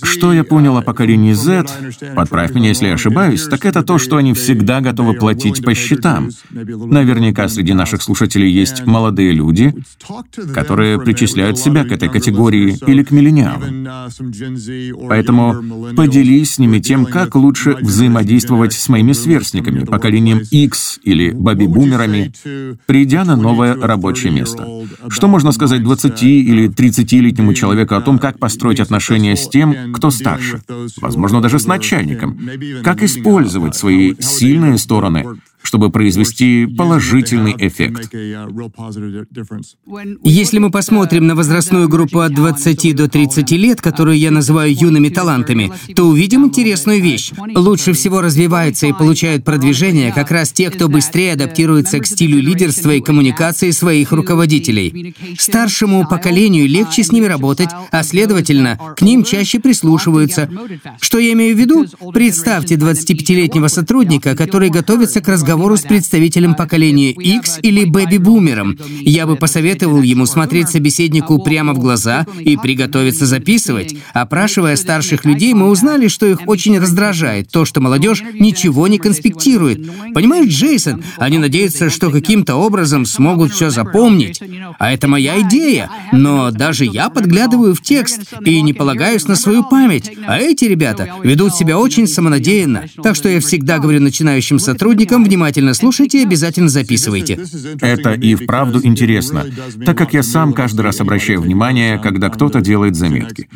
Что 0.03 0.33
я 0.33 0.45
понял 0.45 0.77
о 0.77 0.83
поколении 0.83 1.33
Z, 1.33 1.67
подправь 2.15 2.55
меня, 2.55 2.69
если 2.69 2.87
я 2.87 2.95
ошибаюсь, 2.95 3.45
так 3.45 3.65
это 3.65 3.83
то, 3.83 3.99
что 3.99 4.17
они 4.17 4.35
всегда 4.35 4.81
готовы 4.81 5.15
платить 5.15 5.63
по 5.65 5.75
счетам. 5.75 6.31
Наверняка 6.87 7.49
среди 7.49 7.73
наших 7.73 8.03
слушателей 8.03 8.51
есть 8.51 8.87
молодые 8.87 9.33
люди, 9.33 9.75
которые 10.55 11.01
причисляют 11.01 11.59
себя 11.59 11.85
к 11.85 11.93
этой 11.93 12.09
категории 12.09 12.79
или 12.87 13.03
к 13.03 13.11
миллениалам. 13.11 13.87
Поэтому 15.09 15.95
поделись 15.95 16.55
с 16.55 16.59
ними 16.59 16.79
тем, 16.79 17.07
как 17.07 17.35
лучше 17.35 17.77
взаимодействовать 17.81 18.73
с 18.73 18.89
моими 18.89 19.13
сверстниками, 19.13 19.85
поколением 19.85 20.43
X 20.51 21.01
или 21.03 21.31
баби-бумерами, 21.31 22.33
придя 22.87 23.25
на 23.25 23.37
новое 23.37 23.75
рабочее 23.75 24.33
место. 24.33 24.67
Что 25.09 25.29
можно 25.29 25.53
сказать 25.53 25.83
20 25.83 26.23
или 26.23 26.69
30-летнему 26.69 27.55
человеку 27.55 27.95
о 27.95 28.01
том, 28.01 28.19
как 28.19 28.39
построить 28.39 28.81
отношения 28.81 29.37
с 29.37 29.49
тем, 29.49 29.93
кто 29.93 30.11
старше? 30.11 30.63
Возможно, 31.01 31.41
даже 31.41 31.59
с 31.59 31.67
начальником. 31.67 32.39
Как 32.83 33.03
использовать 33.03 33.75
свои 33.75 34.15
сильные 34.21 34.79
стороны 34.79 35.25
чтобы 35.69 35.91
произвести 35.91 36.65
положительный 36.65 37.55
эффект. 37.59 38.11
Если 40.23 40.59
мы 40.59 40.71
посмотрим 40.71 41.27
на 41.27 41.35
возрастную 41.35 41.91
группу 41.91 42.21
от 42.21 42.33
20 42.33 42.97
до 42.97 43.07
30 43.07 43.51
лет, 43.51 43.83
которую 43.83 44.17
я 44.17 44.31
называю 44.31 44.75
юными 44.75 45.11
талантами, 45.11 45.71
то 45.95 46.05
увидим 46.05 46.47
интересную 46.47 47.03
вещь. 47.03 47.33
Лучше 47.55 47.93
всего 47.93 48.23
развиваются 48.23 48.87
и 48.87 48.95
получают 48.95 49.45
продвижение 49.45 50.11
как 50.11 50.31
раз 50.31 50.53
те, 50.53 50.71
кто 50.71 50.89
быстрее 50.89 51.35
адаптируется 51.35 51.99
к 51.99 52.07
стилю 52.07 52.41
лидерства 52.41 52.93
и 52.93 53.03
коммуникации 53.03 53.71
своих 53.71 54.13
руководителей. 54.13 55.15
Старшему 55.39 56.09
поколению 56.09 56.67
легче 56.67 57.05
с 57.05 57.13
ними 57.13 57.27
работать, 57.27 57.69
а 57.91 58.03
следовательно, 58.05 58.79
к 58.97 59.03
ним 59.03 59.23
чаще 59.23 59.61
прислушиваются. 59.61 60.49
Что 60.99 61.19
я 61.19 61.33
имею 61.35 61.55
в 61.55 61.59
виду? 61.59 61.85
Представьте 62.15 62.77
25-летнего 62.77 63.69
сотрудника, 63.69 64.35
который 64.35 64.71
готовится 64.71 65.21
к 65.21 65.29
разговору 65.29 65.58
разговору 65.59 65.77
с 65.77 65.83
представителем 65.83 66.55
поколения 66.55 67.11
X 67.11 67.59
или 67.63 67.85
бэби-бумером. 67.85 68.79
Я 69.01 69.27
бы 69.27 69.35
посоветовал 69.35 70.03
ему 70.03 70.25
смотреть 70.25 70.69
собеседнику 70.69 71.43
прямо 71.43 71.75
в 71.75 71.81
глаза 71.81 72.27
и 72.39 72.57
приготовиться 72.57 73.27
записывать. 73.27 73.97
Опрашивая 74.15 74.77
старших 74.77 75.25
людей, 75.25 75.55
мы 75.55 75.69
узнали, 75.69 76.07
что 76.07 76.27
их 76.27 76.43
очень 76.47 76.79
раздражает 76.79 77.51
то, 77.51 77.65
что 77.65 77.81
молодежь 77.81 78.23
ничего 78.35 78.87
не 78.87 78.99
конспектирует. 78.99 79.85
Понимаешь, 80.15 80.53
Джейсон, 80.53 81.03
они 81.17 81.39
надеются, 81.39 81.91
что 81.91 82.13
каким-то 82.13 82.55
образом 82.55 83.05
смогут 83.05 83.51
все 83.51 83.71
запомнить. 83.71 84.41
А 84.79 84.93
это 84.93 85.09
моя 85.09 85.41
идея. 85.41 85.91
Но 86.13 86.53
даже 86.53 86.85
я 86.85 87.09
подглядываю 87.09 87.75
в 87.75 87.83
текст 87.83 88.33
и 88.45 88.61
не 88.63 88.75
полагаюсь 88.75 89.27
на 89.27 89.35
свою 89.35 89.65
память. 89.65 90.13
А 90.25 90.39
эти 90.39 90.67
ребята 90.67 91.15
ведут 91.25 91.57
себя 91.57 91.81
очень 91.81 92.07
самонадеянно. 92.07 92.85
Так 93.03 93.17
что 93.17 93.29
я 93.29 93.41
всегда 93.41 93.79
говорю 93.79 94.01
начинающим 94.01 94.61
сотрудникам, 94.61 95.25
внимательно 95.25 95.48
слушайте 95.75 96.21
и 96.21 96.25
обязательно 96.25 96.69
записывайте. 96.69 97.39
Это 97.81 98.13
и 98.15 98.35
вправду 98.35 98.81
интересно, 98.83 99.47
так 99.85 99.97
как 99.97 100.15
я 100.15 100.23
сам 100.23 100.53
каждый 100.53 100.81
раз 100.83 101.01
обращаю 101.01 101.41
внимание, 101.41 101.99
когда 101.99 102.29
кто-то 102.31 102.61
делает 102.61 102.97
заметки. 102.97 103.49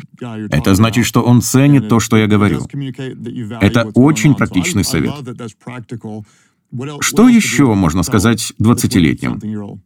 Это 0.49 0.75
значит, 0.75 1.05
что 1.05 1.21
он 1.21 1.41
ценит 1.41 1.89
то, 1.89 1.99
что 1.99 2.17
я 2.17 2.27
говорю. 2.27 2.67
Это 3.61 3.89
очень 3.93 4.35
практичный 4.35 4.83
совет. 4.83 5.13
Что 7.01 7.29
еще 7.29 7.73
можно 7.73 8.03
сказать 8.03 8.53
20-летним? 8.59 9.81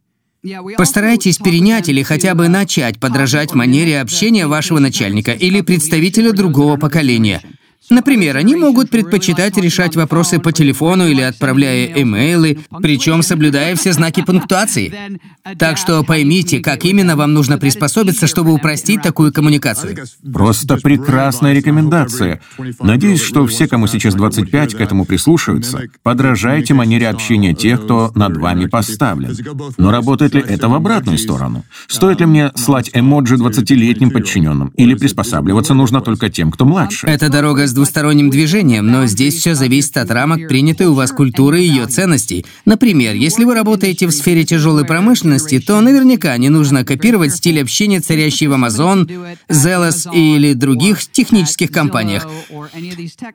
Постарайтесь 0.76 1.38
перенять 1.38 1.88
или 1.88 2.02
хотя 2.02 2.34
бы 2.34 2.48
начать 2.48 3.00
подражать 3.00 3.54
манере 3.54 4.00
общения 4.00 4.46
вашего 4.46 4.78
начальника 4.78 5.32
или 5.32 5.60
представителя 5.60 6.32
другого 6.32 6.76
поколения. 6.76 7.42
Например, 7.90 8.36
они 8.36 8.56
могут 8.56 8.90
предпочитать 8.90 9.56
решать 9.56 9.96
вопросы 9.96 10.38
по 10.38 10.52
телефону 10.52 11.06
или 11.06 11.22
отправляя 11.22 11.86
имейлы, 11.86 12.58
причем 12.82 13.22
соблюдая 13.22 13.74
все 13.76 13.92
знаки 13.92 14.22
пунктуации. 14.22 15.20
Так 15.58 15.78
что 15.78 16.02
поймите, 16.04 16.60
как 16.60 16.84
именно 16.84 17.16
вам 17.16 17.32
нужно 17.32 17.58
приспособиться, 17.58 18.26
чтобы 18.26 18.52
упростить 18.52 19.02
такую 19.02 19.32
коммуникацию. 19.32 19.96
Просто 20.32 20.76
прекрасная 20.76 21.54
рекомендация. 21.54 22.40
Надеюсь, 22.80 23.22
что 23.22 23.46
все, 23.46 23.66
кому 23.66 23.86
сейчас 23.86 24.14
25, 24.14 24.74
к 24.74 24.80
этому 24.80 25.04
прислушаются. 25.04 25.82
Подражайте 26.02 26.74
манере 26.74 27.08
общения 27.08 27.54
тех, 27.54 27.82
кто 27.82 28.12
над 28.14 28.36
вами 28.36 28.66
поставлен. 28.66 29.36
Но 29.78 29.90
работает 29.90 30.34
ли 30.34 30.42
это 30.46 30.68
в 30.68 30.74
обратную 30.74 31.18
сторону? 31.18 31.64
Стоит 31.86 32.20
ли 32.20 32.26
мне 32.26 32.52
слать 32.54 32.90
эмоджи 32.92 33.36
20-летним 33.36 34.10
подчиненным? 34.10 34.68
Или 34.76 34.94
приспосабливаться 34.94 35.74
нужно 35.74 36.00
только 36.00 36.28
тем, 36.28 36.50
кто 36.50 36.64
младше? 36.64 37.06
Это 37.06 37.28
дорога 37.28 37.66
с 37.66 37.72
двусторонним 37.78 38.28
движением, 38.28 38.88
но 38.88 39.06
здесь 39.06 39.36
все 39.36 39.54
зависит 39.54 39.96
от 39.98 40.10
рамок 40.10 40.48
принятой 40.48 40.88
у 40.88 40.94
вас 40.94 41.12
культуры 41.12 41.62
и 41.62 41.68
ее 41.68 41.86
ценностей. 41.86 42.44
Например, 42.64 43.14
если 43.14 43.44
вы 43.44 43.54
работаете 43.54 44.08
в 44.08 44.10
сфере 44.10 44.44
тяжелой 44.44 44.84
промышленности, 44.84 45.60
то 45.60 45.80
наверняка 45.80 46.36
не 46.38 46.48
нужно 46.48 46.84
копировать 46.84 47.36
стиль 47.36 47.60
общения, 47.60 48.00
царящий 48.00 48.48
в 48.48 48.52
Amazon, 48.52 49.08
Zealous 49.48 50.12
или 50.12 50.54
других 50.54 51.00
технических 51.06 51.70
компаниях. 51.70 52.26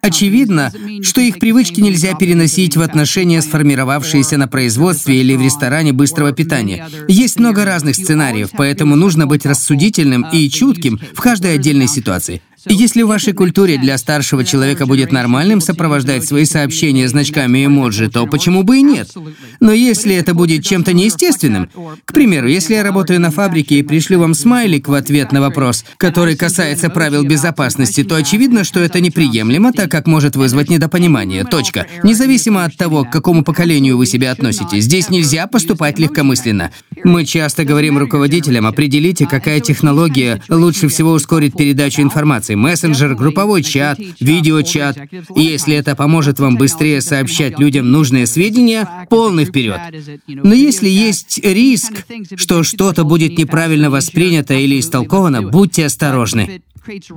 Очевидно, 0.02 0.74
что 1.02 1.22
их 1.22 1.40
привычки 1.40 1.80
нельзя 1.80 2.14
переносить 2.14 2.76
в 2.76 2.82
отношения, 2.82 3.42
сформировавшиеся 3.42 4.36
на 4.38 4.50
производстве 4.50 5.22
или 5.22 5.38
в 5.38 5.42
ресторане 5.42 5.94
быстрого 5.94 6.34
питания. 6.34 6.90
Есть 7.08 7.40
много 7.40 7.64
разных 7.64 7.96
сценариев, 7.96 8.50
поэтому 8.58 8.98
нужно 8.98 9.26
быть 9.26 9.46
рассудительным 9.46 10.26
и 10.34 10.50
чутким 10.50 11.00
в 11.14 11.22
каждой 11.22 11.56
отдельной 11.56 11.88
ситуации. 11.88 12.42
Если 12.66 13.02
в 13.02 13.08
вашей 13.08 13.34
культуре 13.34 13.78
для 13.78 13.98
старшего 13.98 14.46
человека 14.46 14.86
будет 14.86 15.12
нормальным 15.12 15.60
сопровождать 15.60 16.26
свои 16.26 16.46
сообщения 16.46 17.08
значками 17.10 17.66
эмоджи, 17.66 18.10
то 18.10 18.26
почему 18.26 18.64
бы 18.64 18.78
и 18.78 18.82
нет? 18.82 19.10
Но 19.60 19.74
если 19.74 20.16
это 20.16 20.34
будет 20.34 20.64
чем-то 20.64 20.94
неестественным, 20.94 21.70
к 22.06 22.14
примеру, 22.14 22.48
если 22.48 22.76
я 22.76 22.84
работаю 22.84 23.20
на 23.20 23.32
фабрике 23.32 23.80
и 23.80 23.84
пришлю 23.84 24.20
вам 24.20 24.34
смайлик 24.34 24.88
в 24.88 24.94
ответ 24.94 25.32
на 25.32 25.42
вопрос, 25.42 25.84
который 25.98 26.36
касается 26.36 26.90
правил 26.90 27.24
безопасности, 27.24 28.04
то 28.04 28.16
очевидно, 28.16 28.64
что 28.64 28.80
это 28.80 29.02
неприемлемо, 29.02 29.74
так 29.74 29.92
как 29.92 30.08
может 30.08 30.36
вызвать 30.36 30.70
недопонимание. 30.70 31.44
Точка. 31.44 31.88
Независимо 32.04 32.64
от 32.64 32.78
того, 32.78 33.04
к 33.04 33.12
какому 33.12 33.44
поколению 33.44 33.98
вы 33.98 34.06
себя 34.06 34.32
относите, 34.32 34.80
здесь 34.80 35.10
нельзя 35.10 35.48
поступать 35.48 36.00
легкомысленно. 36.00 36.72
Мы 37.04 37.26
часто 37.26 37.66
говорим 37.66 37.98
руководителям, 37.98 38.66
определите, 38.66 39.26
какая 39.26 39.60
технология 39.60 40.42
лучше 40.48 40.88
всего 40.88 41.12
ускорит 41.12 41.58
передачу 41.58 42.02
информации 42.02 42.53
информации, 42.54 42.56
мессенджер, 42.56 43.16
групповой 43.16 43.64
чат, 43.64 44.00
видеочат. 44.20 44.98
И 45.36 45.42
если 45.42 45.76
это 45.76 45.96
поможет 45.96 46.40
вам 46.40 46.56
быстрее 46.56 47.02
сообщать 47.02 47.60
людям 47.60 47.92
нужные 47.92 48.26
сведения, 48.26 48.88
полный 49.10 49.46
вперед. 49.46 49.80
Но 50.28 50.54
если 50.54 50.90
есть 50.90 51.40
риск, 51.44 52.06
что 52.36 52.64
что-то 52.64 53.04
будет 53.04 53.38
неправильно 53.38 53.90
воспринято 53.90 54.54
или 54.54 54.80
истолковано, 54.80 55.42
будьте 55.42 55.86
осторожны. 55.86 56.62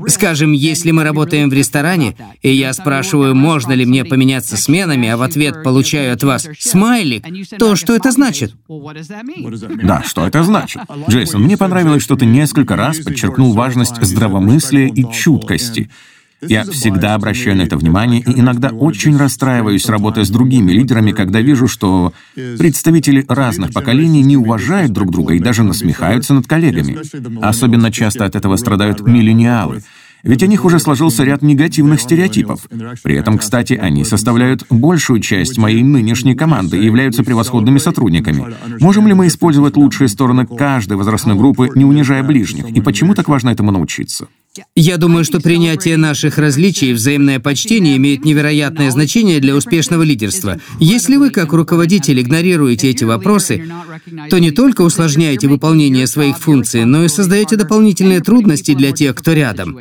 Скажем, 0.08 0.52
если 0.52 0.90
мы 0.90 1.04
работаем 1.04 1.50
в 1.50 1.52
ресторане, 1.52 2.16
и 2.42 2.52
я 2.52 2.72
спрашиваю, 2.72 3.34
можно 3.34 3.72
ли 3.72 3.84
мне 3.84 4.04
поменяться 4.04 4.56
сменами, 4.56 5.08
а 5.08 5.16
в 5.16 5.22
ответ 5.22 5.62
получаю 5.62 6.12
от 6.12 6.22
вас 6.22 6.48
смайлик, 6.58 7.24
то 7.58 7.76
что 7.76 7.94
это 7.94 8.10
значит? 8.12 8.54
Да, 8.68 10.02
что 10.04 10.26
это 10.26 10.42
значит? 10.42 10.82
Джейсон, 11.08 11.42
мне 11.42 11.56
понравилось, 11.56 12.02
что 12.02 12.16
ты 12.16 12.26
несколько 12.26 12.76
раз 12.76 12.98
подчеркнул 12.98 13.52
важность 13.54 14.00
здравомыслия 14.00 14.88
и 14.88 15.10
чуткости. 15.10 15.90
Я 16.42 16.64
всегда 16.64 17.14
обращаю 17.14 17.56
на 17.56 17.62
это 17.62 17.76
внимание 17.76 18.20
и 18.20 18.40
иногда 18.40 18.68
очень 18.68 19.16
расстраиваюсь, 19.16 19.88
работая 19.88 20.24
с 20.24 20.30
другими 20.30 20.72
лидерами, 20.72 21.12
когда 21.12 21.40
вижу, 21.40 21.66
что 21.66 22.12
представители 22.34 23.24
разных 23.28 23.72
поколений 23.72 24.22
не 24.22 24.36
уважают 24.36 24.92
друг 24.92 25.10
друга 25.10 25.34
и 25.34 25.40
даже 25.40 25.62
насмехаются 25.62 26.34
над 26.34 26.46
коллегами. 26.46 26.98
Особенно 27.42 27.90
часто 27.90 28.24
от 28.24 28.36
этого 28.36 28.56
страдают 28.56 29.00
миллениалы. 29.00 29.82
Ведь 30.22 30.42
о 30.42 30.46
них 30.48 30.64
уже 30.64 30.80
сложился 30.80 31.22
ряд 31.22 31.42
негативных 31.42 32.00
стереотипов. 32.00 32.66
При 33.02 33.14
этом, 33.14 33.38
кстати, 33.38 33.74
они 33.74 34.04
составляют 34.04 34.66
большую 34.70 35.20
часть 35.20 35.56
моей 35.56 35.84
нынешней 35.84 36.34
команды 36.34 36.78
и 36.78 36.84
являются 36.84 37.22
превосходными 37.22 37.78
сотрудниками. 37.78 38.54
Можем 38.80 39.06
ли 39.06 39.14
мы 39.14 39.28
использовать 39.28 39.76
лучшие 39.76 40.08
стороны 40.08 40.44
каждой 40.46 40.96
возрастной 40.96 41.36
группы, 41.36 41.70
не 41.74 41.84
унижая 41.84 42.24
ближних? 42.24 42.68
И 42.70 42.80
почему 42.80 43.14
так 43.14 43.28
важно 43.28 43.50
этому 43.50 43.70
научиться? 43.70 44.26
Я 44.74 44.96
думаю, 44.96 45.24
что 45.24 45.40
принятие 45.40 45.96
наших 45.96 46.38
различий 46.38 46.90
и 46.90 46.92
взаимное 46.92 47.40
почтение 47.40 47.96
имеет 47.96 48.24
невероятное 48.24 48.90
значение 48.90 49.40
для 49.40 49.54
успешного 49.54 50.02
лидерства. 50.02 50.60
Если 50.80 51.16
вы, 51.16 51.30
как 51.30 51.52
руководитель, 51.52 52.20
игнорируете 52.20 52.90
эти 52.90 53.04
вопросы, 53.04 53.68
то 54.30 54.38
не 54.38 54.50
только 54.50 54.82
усложняете 54.82 55.48
выполнение 55.48 56.06
своих 56.06 56.38
функций, 56.38 56.84
но 56.84 57.04
и 57.04 57.08
создаете 57.08 57.56
дополнительные 57.56 58.20
трудности 58.20 58.74
для 58.74 58.92
тех, 58.92 59.14
кто 59.14 59.32
рядом. 59.32 59.78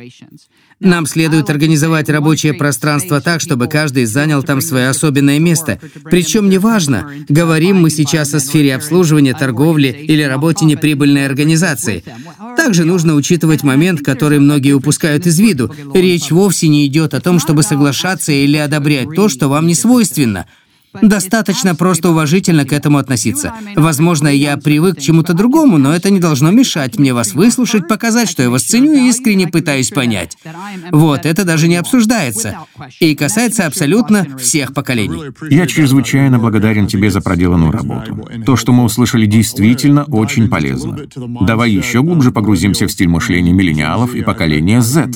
Нам 0.80 1.06
следует 1.06 1.48
организовать 1.48 2.10
рабочее 2.10 2.52
пространство 2.52 3.22
так, 3.22 3.40
чтобы 3.40 3.66
каждый 3.66 4.04
занял 4.04 4.42
там 4.42 4.60
свое 4.60 4.88
особенное 4.88 5.38
место. 5.38 5.80
Причем 6.04 6.50
неважно, 6.50 7.10
говорим 7.30 7.80
мы 7.80 7.88
сейчас 7.88 8.34
о 8.34 8.40
сфере 8.40 8.74
обслуживания, 8.74 9.32
торговли 9.32 9.88
или 9.88 10.22
работе 10.22 10.66
неприбыльной 10.66 11.24
организации. 11.24 12.04
Также 12.58 12.84
нужно 12.84 13.14
учитывать 13.14 13.62
момент, 13.62 14.02
который 14.02 14.38
многие 14.38 14.72
упускают 14.72 15.26
из 15.26 15.38
виду. 15.38 15.74
Речь 15.94 16.30
вовсе 16.30 16.68
не 16.68 16.86
идет 16.86 17.14
о 17.14 17.20
том, 17.20 17.38
чтобы 17.38 17.62
соглашаться 17.62 18.32
или 18.32 18.58
одобрять 18.58 19.14
то, 19.14 19.30
что 19.30 19.48
вам 19.48 19.66
не 19.66 19.74
свойственно– 19.74 20.46
Достаточно 21.02 21.74
просто 21.74 22.10
уважительно 22.10 22.64
к 22.64 22.72
этому 22.72 22.98
относиться. 22.98 23.52
Возможно, 23.74 24.28
я 24.28 24.56
привык 24.56 24.98
к 24.98 25.00
чему-то 25.00 25.34
другому, 25.34 25.78
но 25.78 25.94
это 25.94 26.10
не 26.10 26.20
должно 26.20 26.50
мешать 26.50 26.98
мне 26.98 27.12
вас 27.14 27.34
выслушать, 27.34 27.88
показать, 27.88 28.28
что 28.30 28.42
я 28.42 28.50
вас 28.50 28.62
ценю 28.62 28.92
и 28.92 29.08
искренне 29.08 29.48
пытаюсь 29.48 29.90
понять. 29.90 30.36
Вот, 30.92 31.26
это 31.26 31.44
даже 31.44 31.68
не 31.68 31.76
обсуждается. 31.76 32.58
И 33.00 33.14
касается 33.14 33.66
абсолютно 33.66 34.26
всех 34.38 34.74
поколений. 34.74 35.32
Я 35.50 35.66
чрезвычайно 35.66 36.38
благодарен 36.38 36.86
тебе 36.86 37.10
за 37.10 37.20
проделанную 37.20 37.72
работу. 37.72 38.28
То, 38.44 38.56
что 38.56 38.72
мы 38.72 38.84
услышали, 38.84 39.26
действительно 39.26 40.04
очень 40.04 40.48
полезно. 40.48 40.98
Давай 41.42 41.70
еще 41.70 42.02
глубже 42.02 42.30
погрузимся 42.32 42.86
в 42.86 42.92
стиль 42.92 43.08
мышления 43.08 43.52
миллениалов 43.52 44.14
и 44.14 44.22
поколения 44.22 44.80
Z. 44.80 45.10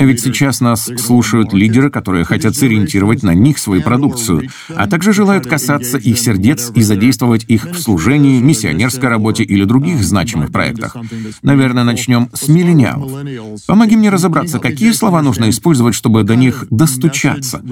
Ведь 0.00 0.20
сейчас 0.20 0.60
нас 0.60 0.90
слушают 0.98 1.52
лидеры, 1.52 1.90
которые 1.90 2.24
хотят 2.24 2.56
сориентировать 2.56 3.22
на 3.22 3.34
них 3.34 3.58
свою 3.58 3.82
продукцию, 3.82 4.48
а 4.74 4.85
а 4.86 4.88
также 4.88 5.12
желают 5.12 5.48
касаться 5.48 5.98
их 5.98 6.16
сердец 6.16 6.70
и 6.72 6.80
задействовать 6.80 7.44
их 7.48 7.64
в 7.64 7.80
служении, 7.80 8.40
миссионерской 8.40 9.08
работе 9.08 9.42
или 9.42 9.64
других 9.64 10.00
значимых 10.04 10.52
проектах. 10.52 10.96
Наверное, 11.42 11.82
начнем 11.82 12.30
с 12.32 12.46
миллениалов. 12.46 13.10
Помоги 13.66 13.96
мне 13.96 14.10
разобраться, 14.10 14.60
какие 14.60 14.92
слова 14.92 15.22
нужно 15.22 15.50
использовать, 15.50 15.96
чтобы 15.96 16.22
до 16.22 16.36
них 16.36 16.66
достучаться, 16.70 17.64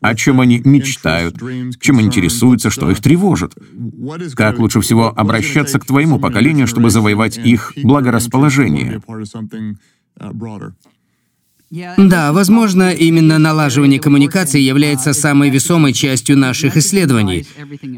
о 0.00 0.14
чем 0.14 0.40
они 0.40 0.62
мечтают, 0.64 1.36
чем 1.80 2.00
интересуются, 2.00 2.70
что 2.70 2.92
их 2.92 3.00
тревожит. 3.00 3.54
Как 4.36 4.60
лучше 4.60 4.80
всего 4.82 5.12
обращаться 5.14 5.80
к 5.80 5.84
твоему 5.84 6.20
поколению, 6.20 6.68
чтобы 6.68 6.90
завоевать 6.90 7.38
их 7.38 7.72
благорасположение? 7.82 9.02
Да, 11.96 12.32
возможно, 12.32 12.92
именно 12.92 13.38
налаживание 13.38 13.98
коммуникации 13.98 14.60
является 14.60 15.14
самой 15.14 15.48
весомой 15.48 15.94
частью 15.94 16.36
наших 16.36 16.76
исследований, 16.76 17.46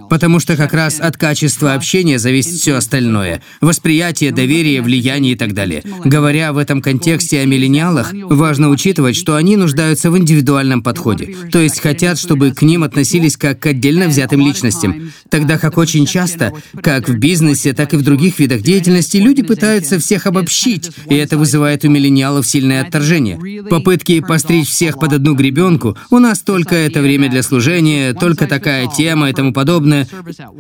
потому 0.09 0.39
что 0.39 0.57
как 0.57 0.73
раз 0.75 1.01
от 1.01 1.17
качества 1.17 1.75
общения 1.75 2.21
зависит 2.21 2.53
все 2.53 2.77
остальное— 2.77 3.43
восприятие, 3.61 4.31
доверие, 4.31 4.81
влияние 4.81 5.33
и 5.33 5.37
так 5.37 5.55
далее. 5.55 5.83
Говоря 6.05 6.53
в 6.53 6.59
этом 6.59 6.81
контексте 6.83 7.41
о 7.41 7.47
миллениалах, 7.47 8.13
важно 8.13 8.69
учитывать, 8.69 9.17
что 9.17 9.35
они 9.35 9.57
нуждаются 9.57 10.09
в 10.09 10.17
индивидуальном 10.17 10.81
подходе, 10.81 11.35
то 11.51 11.59
есть 11.59 11.81
хотят, 11.81 12.17
чтобы 12.21 12.53
к 12.53 12.63
ним 12.63 12.85
относились 12.85 13.37
как 13.37 13.59
к 13.59 13.67
отдельно 13.67 14.07
взятым 14.07 14.41
личностям, 14.41 15.13
тогда 15.31 15.59
как 15.59 15.79
очень 15.79 16.07
часто, 16.07 16.53
как 16.81 17.09
в 17.09 17.19
бизнесе, 17.19 17.73
так 17.73 17.93
и 17.93 17.97
в 17.97 18.03
других 18.03 18.39
видах 18.39 18.63
деятельности, 18.63 19.17
люди 19.17 19.43
пытаются 19.43 19.99
всех 19.99 20.29
обобщить, 20.29 20.93
и 21.11 21.17
это 21.17 21.37
вызывает 21.37 21.85
у 21.85 21.89
миллениалов 21.89 22.47
сильное 22.47 22.83
отторжение. 22.83 23.64
Попытки 23.71 24.21
постричь 24.21 24.69
всех 24.69 24.99
под 24.99 25.13
одну 25.13 25.35
гребенку, 25.35 25.97
у 26.11 26.19
нас 26.19 26.41
только 26.41 26.75
это 26.75 27.01
время 27.01 27.31
для 27.31 27.43
служения, 27.43 28.13
только 28.13 28.47
такая 28.47 28.89
тема 28.89 29.31
и 29.31 29.33
тому 29.33 29.53
подобное, 29.53 30.07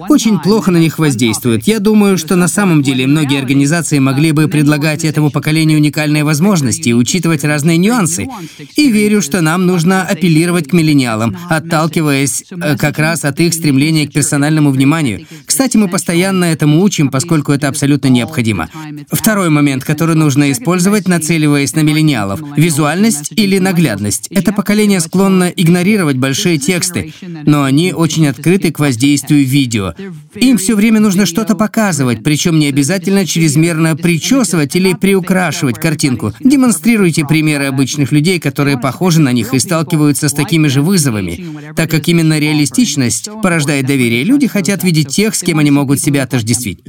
очень 0.08 0.38
плохо 0.38 0.70
на 0.70 0.78
них 0.78 0.98
воздействует. 0.98 1.66
Я 1.66 1.80
думаю, 1.80 2.18
что 2.18 2.36
на 2.36 2.48
самом 2.48 2.82
деле 2.82 3.06
многие 3.06 3.38
организации 3.38 3.98
могли 3.98 4.32
бы 4.32 4.48
предлагать 4.48 5.04
этому 5.04 5.30
поколению 5.30 5.78
уникальные 5.78 6.24
возможности 6.24 6.92
учитывать 6.92 7.44
разные 7.44 7.78
нюансы. 7.78 8.28
И 8.76 8.90
верю, 8.90 9.22
что 9.22 9.40
нам 9.40 9.66
нужно 9.66 10.02
апеллировать 10.02 10.68
к 10.68 10.72
миллениалам, 10.72 11.36
отталкиваясь 11.48 12.44
э, 12.50 12.76
как 12.76 12.98
раз 12.98 13.24
от 13.24 13.40
их 13.40 13.54
стремления 13.54 14.06
к 14.06 14.12
персональному 14.12 14.70
вниманию. 14.70 15.26
Кстати, 15.46 15.76
мы 15.76 15.88
постоянно 15.88 16.44
этому 16.44 16.82
учим, 16.82 17.08
поскольку 17.08 17.52
это 17.52 17.68
абсолютно 17.68 18.08
необходимо. 18.08 18.68
Второй 19.10 19.50
момент, 19.50 19.84
который 19.84 20.16
нужно 20.16 20.50
использовать, 20.52 21.08
нацеливаясь 21.08 21.74
на 21.74 21.80
миллениалов– 21.80 22.40
визуальность 22.94 23.32
или 23.36 23.58
наглядность. 23.58 24.28
Это 24.30 24.52
поколение 24.52 25.00
склонно 25.00 25.44
игнорировать 25.44 26.16
большие 26.16 26.58
тексты, 26.58 27.12
но 27.44 27.64
они 27.64 27.92
очень 27.92 28.26
открыты 28.26 28.70
к 28.72 28.78
воздействию 28.78 29.44
видео. 29.44 29.94
Им 30.34 30.56
все 30.56 30.74
время 30.74 31.00
нужно 31.00 31.26
что-то 31.26 31.54
показывать, 31.54 32.22
причем 32.22 32.58
не 32.58 32.66
обязательно 32.66 33.26
чрезмерно 33.26 33.96
причесывать 33.96 34.76
или 34.76 34.94
приукрашивать 34.94 35.78
картинку. 35.78 36.32
Демонстрируйте 36.40 37.24
примеры 37.24 37.66
обычных 37.66 38.12
людей, 38.12 38.38
которые 38.38 38.78
похожи 38.78 39.20
на 39.20 39.32
них 39.32 39.54
и 39.54 39.58
сталкиваются 39.58 40.28
с 40.28 40.32
такими 40.32 40.68
же 40.68 40.82
вызовами. 40.82 41.74
Так 41.76 41.90
как 41.90 42.08
именно 42.08 42.38
реалистичность 42.38 43.28
порождает 43.42 43.86
доверие, 43.86 44.24
люди 44.24 44.46
хотят 44.46 44.84
видеть 44.84 45.08
тех, 45.08 45.34
с 45.34 45.40
кем 45.40 45.58
они 45.58 45.70
могут 45.70 46.00
себя 46.00 46.22
отождествить. 46.24 46.80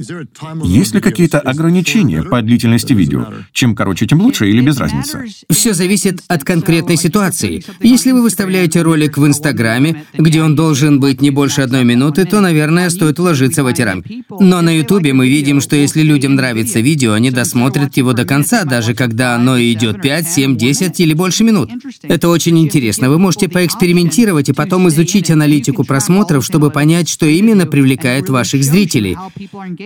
Есть 0.64 0.94
ли 0.94 1.00
какие-то 1.00 1.40
ограничения 1.40 2.22
по 2.22 2.42
длительности 2.42 2.92
видео? 2.92 3.26
Чем 3.52 3.74
короче, 3.74 4.06
тем 4.06 4.20
лучше 4.20 4.48
или 4.48 4.60
без 4.60 4.78
разницы? 4.78 5.24
Все 5.50 5.74
зависит 5.74 5.85
от 6.28 6.44
конкретной 6.44 6.96
ситуации. 6.96 7.64
Если 7.80 8.12
вы 8.12 8.22
выставляете 8.22 8.82
ролик 8.82 9.18
в 9.18 9.26
Инстаграме, 9.26 10.04
где 10.14 10.42
он 10.42 10.56
должен 10.56 11.00
быть 11.00 11.20
не 11.20 11.30
больше 11.30 11.62
одной 11.62 11.84
минуты, 11.84 12.24
то, 12.24 12.40
наверное, 12.40 12.90
стоит 12.90 13.18
уложиться 13.18 13.62
в 13.62 13.66
эти 13.66 13.82
рамки. 13.82 14.24
Но 14.40 14.62
на 14.62 14.76
Ютубе 14.76 15.12
мы 15.12 15.28
видим, 15.28 15.60
что 15.60 15.76
если 15.76 16.02
людям 16.02 16.34
нравится 16.34 16.80
видео, 16.80 17.12
они 17.12 17.30
досмотрят 17.30 17.96
его 17.96 18.12
до 18.12 18.24
конца, 18.24 18.64
даже 18.64 18.94
когда 18.94 19.34
оно 19.34 19.60
идет 19.60 20.02
5, 20.02 20.28
7, 20.28 20.56
10 20.56 21.00
или 21.00 21.14
больше 21.14 21.44
минут. 21.44 21.70
Это 22.02 22.28
очень 22.28 22.58
интересно. 22.58 23.08
Вы 23.08 23.18
можете 23.18 23.48
поэкспериментировать 23.48 24.48
и 24.48 24.52
потом 24.52 24.88
изучить 24.88 25.30
аналитику 25.30 25.84
просмотров, 25.84 26.44
чтобы 26.44 26.70
понять, 26.70 27.08
что 27.08 27.26
именно 27.26 27.66
привлекает 27.66 28.28
ваших 28.28 28.64
зрителей. 28.64 29.16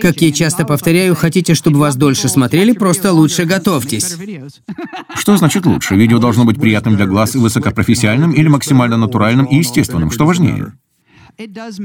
Как 0.01 0.21
я 0.21 0.31
часто 0.31 0.65
повторяю, 0.65 1.15
хотите, 1.15 1.53
чтобы 1.55 1.79
вас 1.79 1.95
дольше 1.95 2.29
смотрели, 2.29 2.71
просто 2.71 3.13
лучше 3.13 3.45
готовьтесь. 3.45 4.17
Что 5.15 5.37
значит 5.37 5.65
лучше? 5.65 5.90
Видео 5.95 6.19
должно 6.19 6.45
быть 6.45 6.59
приятным 6.59 6.95
для 6.95 7.05
глаз 7.05 7.35
и 7.35 7.39
высокопрофессиональным 7.39 8.31
или 8.31 8.47
максимально 8.47 8.97
натуральным 8.97 9.45
и 9.45 9.57
естественным? 9.57 10.11
Что 10.11 10.25
важнее? 10.25 10.73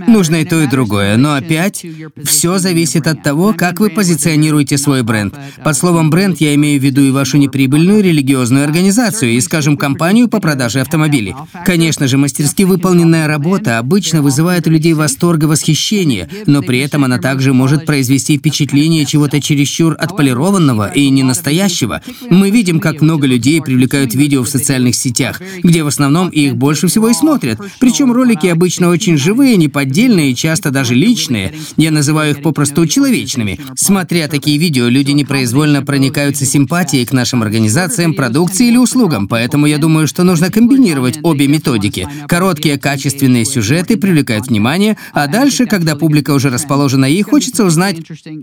Нужно 0.07 0.37
и 0.37 0.45
то, 0.45 0.61
и 0.63 0.67
другое. 0.67 1.17
Но 1.17 1.35
опять, 1.35 1.85
все 2.25 2.59
зависит 2.59 3.07
от 3.07 3.23
того, 3.23 3.55
как 3.57 3.81
вы 3.81 3.91
позиционируете 3.91 4.79
свой 4.79 5.03
бренд. 5.03 5.35
Под 5.65 5.77
словом 5.77 6.11
«бренд» 6.11 6.41
я 6.41 6.55
имею 6.55 6.81
в 6.81 6.85
виду 6.85 7.03
и 7.03 7.11
вашу 7.11 7.37
неприбыльную 7.37 8.03
религиозную 8.03 8.65
организацию, 8.65 9.33
и, 9.33 9.41
скажем, 9.41 9.77
компанию 9.77 10.29
по 10.29 10.41
продаже 10.41 10.81
автомобилей. 10.81 11.35
Конечно 11.65 12.09
же, 12.09 12.19
мастерски 12.19 12.65
выполненная 12.65 13.27
работа 13.27 13.79
обычно 13.79 14.23
вызывает 14.23 14.67
у 14.67 14.71
людей 14.71 14.93
восторг 14.95 15.43
и 15.43 15.47
восхищение, 15.47 16.29
но 16.47 16.63
при 16.63 16.81
этом 16.81 17.05
она 17.05 17.19
также 17.19 17.53
может 17.53 17.87
произвести 17.87 18.39
впечатление 18.39 19.05
чего-то 19.07 19.41
чересчур 19.41 19.97
отполированного 19.99 20.91
и 20.93 21.09
ненастоящего. 21.11 22.03
Мы 22.29 22.51
видим, 22.51 22.81
как 22.81 23.01
много 23.01 23.27
людей 23.27 23.61
привлекают 23.61 24.15
видео 24.15 24.43
в 24.43 24.49
социальных 24.49 24.95
сетях, 24.95 25.41
где 25.63 25.83
в 25.83 25.87
основном 25.87 26.29
их 26.29 26.57
больше 26.57 26.89
всего 26.89 27.09
и 27.09 27.15
смотрят. 27.15 27.61
Причем 27.79 28.13
ролики 28.13 28.47
обычно 28.47 28.89
очень 28.89 29.17
живые, 29.17 29.46
живые, 29.47 29.57
неподдельные, 29.59 30.35
часто 30.35 30.73
даже 30.73 30.95
личные. 30.95 31.53
Я 31.77 31.93
называю 31.93 32.33
их 32.33 32.43
попросту 32.43 32.85
человечными. 32.87 33.61
Смотря 33.77 34.27
такие 34.27 34.59
видео, 34.59 34.89
люди 34.89 35.13
непроизвольно 35.13 35.83
проникаются 35.83 36.45
симпатией 36.45 37.07
к 37.07 37.13
нашим 37.13 37.43
организациям, 37.43 38.15
продукции 38.15 38.67
или 38.67 38.77
услугам, 38.77 39.29
поэтому 39.29 39.67
я 39.67 39.79
думаю, 39.79 40.09
что 40.09 40.25
нужно 40.25 40.51
комбинировать 40.51 41.21
обе 41.23 41.47
методики. 41.47 42.09
Короткие 42.27 42.77
качественные 42.77 43.45
сюжеты 43.45 43.97
привлекают 43.97 44.49
внимание, 44.49 44.97
а 45.13 45.29
дальше, 45.29 45.67
когда 45.67 45.95
публика 45.95 46.33
уже 46.33 46.51
расположена 46.51 47.07
и 47.07 47.23
хочется 47.23 47.65
узнать, 47.65 47.99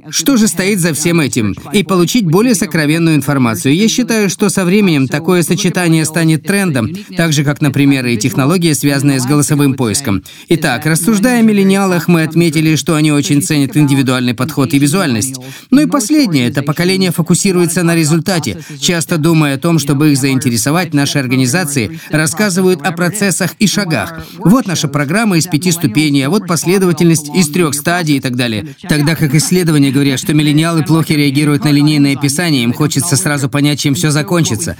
что 0.10 0.38
же 0.38 0.48
стоит 0.48 0.80
за 0.80 0.94
всем 0.94 1.20
этим, 1.20 1.54
и 1.74 1.84
получить 1.84 2.26
более 2.26 2.56
сокровенную 2.56 3.18
информацию. 3.18 3.76
Я 3.76 3.89
считаю, 3.89 4.30
что 4.30 4.48
со 4.48 4.63
временем 4.63 5.10
такое 5.10 5.44
сочетание 5.44 6.06
станет 6.06 6.44
трендом, 6.44 6.89
так 7.18 7.34
же, 7.34 7.44
как, 7.44 7.60
например, 7.60 8.06
и 8.06 8.16
технологии, 8.16 8.72
связанные 8.72 9.20
с 9.20 9.26
голосовым 9.26 9.74
поиском. 9.74 10.24
Итак, 10.48 10.83
так, 10.84 10.91
рассуждая 10.91 11.39
о 11.39 11.43
миллениалах, 11.43 12.08
мы 12.08 12.24
отметили, 12.24 12.76
что 12.76 12.96
они 12.96 13.12
очень 13.12 13.41
ценят 13.41 13.78
индивидуальный 13.78 14.34
подход 14.34 14.74
и 14.74 14.80
визуальность. 14.80 15.36
Ну 15.72 15.82
и 15.82 15.86
последнее, 15.86 16.50
это 16.50 16.62
поколение 16.62 17.12
фокусируется 17.12 17.84
на 17.84 17.96
результате. 17.96 18.60
Часто 18.80 19.17
думая 19.17 19.56
о 19.56 19.58
том, 19.58 19.80
чтобы 19.80 20.12
их 20.12 20.17
заинтересовать, 20.17 20.93
наши 20.93 21.19
организации 21.19 22.00
рассказывают 22.10 22.82
о 22.82 22.91
процессах 22.91 23.52
и 23.60 23.67
шагах. 23.67 24.26
Вот 24.38 24.67
наша 24.67 24.88
программа 24.88 25.38
из 25.38 25.48
пяти 25.48 25.72
ступеней, 25.72 26.24
а 26.24 26.30
вот 26.30 26.48
последовательность 26.48 27.30
из 27.34 27.50
трех 27.50 27.76
стадий 27.76 28.17
и 28.17 28.19
так 28.19 28.36
далее. 28.36 28.76
Тогда 28.89 29.15
как 29.15 29.34
исследования 29.36 29.91
говорят, 29.91 30.19
что 30.19 30.34
миллениалы 30.34 30.84
плохо 30.84 31.13
реагируют 31.13 31.63
на 31.63 31.69
линейное 31.69 32.15
описание, 32.15 32.63
им 32.63 32.74
хочется 32.74 33.15
сразу 33.15 33.50
понять, 33.50 33.80
чем 33.80 33.96
все 33.96 34.12
закончится. 34.12 34.76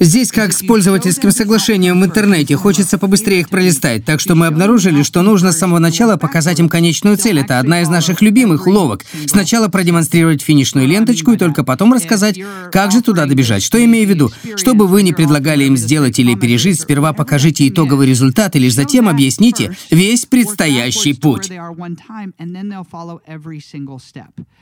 Здесь 0.00 0.30
как 0.30 0.52
с 0.52 0.62
пользовательским 0.62 1.32
соглашением 1.32 2.00
в 2.00 2.04
интернете, 2.04 2.56
хочется 2.56 2.98
побыстрее 2.98 3.40
их 3.40 3.48
пролистать, 3.48 4.04
так 4.04 4.20
что 4.20 4.36
мы 4.36 4.46
обнаружили, 4.46 5.02
что 5.02 5.22
нужно 5.22 5.50
с 5.50 5.58
самого 5.58 5.80
начала 5.80 6.16
показать 6.16 6.60
им 6.60 6.68
конечную 6.68 7.16
цель. 7.16 7.40
Это 7.40 7.58
одна 7.58 7.82
из 7.82 7.88
наших 7.88 8.22
любимых 8.22 8.68
уловок. 8.68 9.04
Сначала 9.26 9.66
продемонстрировать 9.68 10.40
финишную 10.40 10.86
ленточку 10.86 11.32
и 11.32 11.36
только 11.36 11.64
потом 11.64 11.92
рассказать, 11.92 12.38
как 12.70 12.92
же 12.92 13.02
туда 13.02 13.26
добежать. 13.26 13.62
Что 13.62 13.82
имею 13.84 14.06
в 14.06 14.10
виду? 14.10 14.30
Что 14.56 14.74
бы 14.74 14.86
вы 14.86 15.02
ни 15.02 15.10
предлагали 15.10 15.64
им 15.64 15.76
сделать 15.76 16.18
или 16.20 16.36
пережить, 16.36 16.80
сперва 16.80 17.12
покажите 17.12 17.66
итоговый 17.66 18.06
результат 18.06 18.54
и 18.54 18.60
лишь 18.60 18.74
затем 18.74 19.08
объясните 19.08 19.76
весь 19.90 20.26
предстоящий 20.26 21.14
путь. 21.14 21.50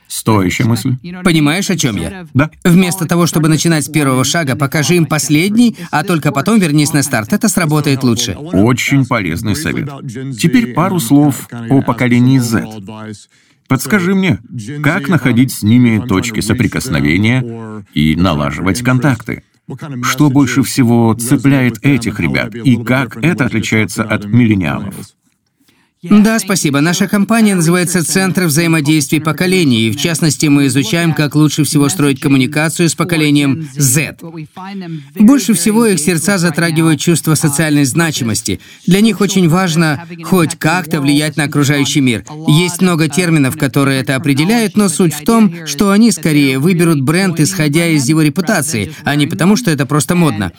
Стоящая 0.07 0.63
мысль. 0.63 0.95
Понимаешь, 1.23 1.69
о 1.69 1.77
чем 1.77 1.97
я? 1.97 2.25
Да. 2.33 2.49
Вместо 2.63 3.05
того, 3.05 3.27
чтобы 3.27 3.49
начинать 3.49 3.85
с 3.85 3.89
первого 3.89 4.23
шага, 4.23 4.55
покажи 4.55 4.95
им 4.95 5.05
последний, 5.05 5.26
а 5.91 6.03
только 6.03 6.31
потом 6.31 6.59
вернись 6.59 6.93
на 6.93 7.03
старт. 7.03 7.33
Это 7.33 7.49
сработает 7.49 8.03
лучше. 8.03 8.33
Очень 8.33 9.05
полезный 9.05 9.55
совет. 9.55 9.89
Теперь 10.39 10.73
пару 10.73 10.99
слов 10.99 11.47
о 11.69 11.81
поколении 11.81 12.39
Z. 12.39 12.65
Подскажи 13.67 14.15
мне, 14.15 14.39
как 14.81 15.09
находить 15.09 15.51
с 15.51 15.61
ними 15.63 16.05
точки 16.05 16.39
соприкосновения 16.39 17.83
и 17.93 18.15
налаживать 18.15 18.81
контакты? 18.81 19.43
Что 20.01 20.29
больше 20.29 20.63
всего 20.63 21.13
цепляет 21.13 21.85
этих 21.85 22.21
ребят 22.21 22.55
и 22.55 22.81
как 22.81 23.17
это 23.17 23.45
отличается 23.45 24.03
от 24.03 24.25
миллениалов? 24.25 24.95
Да, 26.03 26.37
спасибо. 26.37 26.79
Наша 26.79 27.07
компания 27.07 27.55
называется 27.55 28.05
«Центр 28.05 28.43
взаимодействия 28.43 29.19
поколений», 29.19 29.87
и 29.87 29.91
в 29.91 29.99
частности 29.99 30.45
мы 30.45 30.67
изучаем, 30.67 31.11
как 31.13 31.33
лучше 31.33 31.63
всего 31.63 31.89
строить 31.89 32.19
коммуникацию 32.19 32.87
с 32.87 32.93
поколением 32.93 33.67
Z. 33.75 34.17
Больше 35.15 35.55
всего 35.55 35.87
их 35.87 35.99
сердца 35.99 36.37
затрагивают 36.37 36.99
чувство 36.99 37.33
социальной 37.33 37.83
значимости. 37.85 38.59
Для 38.85 39.01
них 39.01 39.21
очень 39.21 39.49
важно 39.49 40.05
хоть 40.23 40.55
как-то 40.55 41.01
влиять 41.01 41.35
на 41.35 41.45
окружающий 41.45 42.01
мир. 42.01 42.23
Есть 42.47 42.79
много 42.79 43.07
терминов, 43.07 43.57
которые 43.57 43.99
это 43.99 44.15
определяют, 44.15 44.77
но 44.77 44.89
суть 44.89 45.15
в 45.15 45.23
том, 45.25 45.65
что 45.65 45.89
они 45.89 46.11
скорее 46.11 46.59
выберут 46.59 47.01
бренд, 47.01 47.39
исходя 47.39 47.87
из 47.87 48.07
его 48.07 48.21
репутации, 48.21 48.93
а 49.03 49.15
не 49.15 49.25
потому, 49.25 49.55
что 49.55 49.71
это 49.71 49.87
просто 49.87 50.13
модно. 50.13 50.51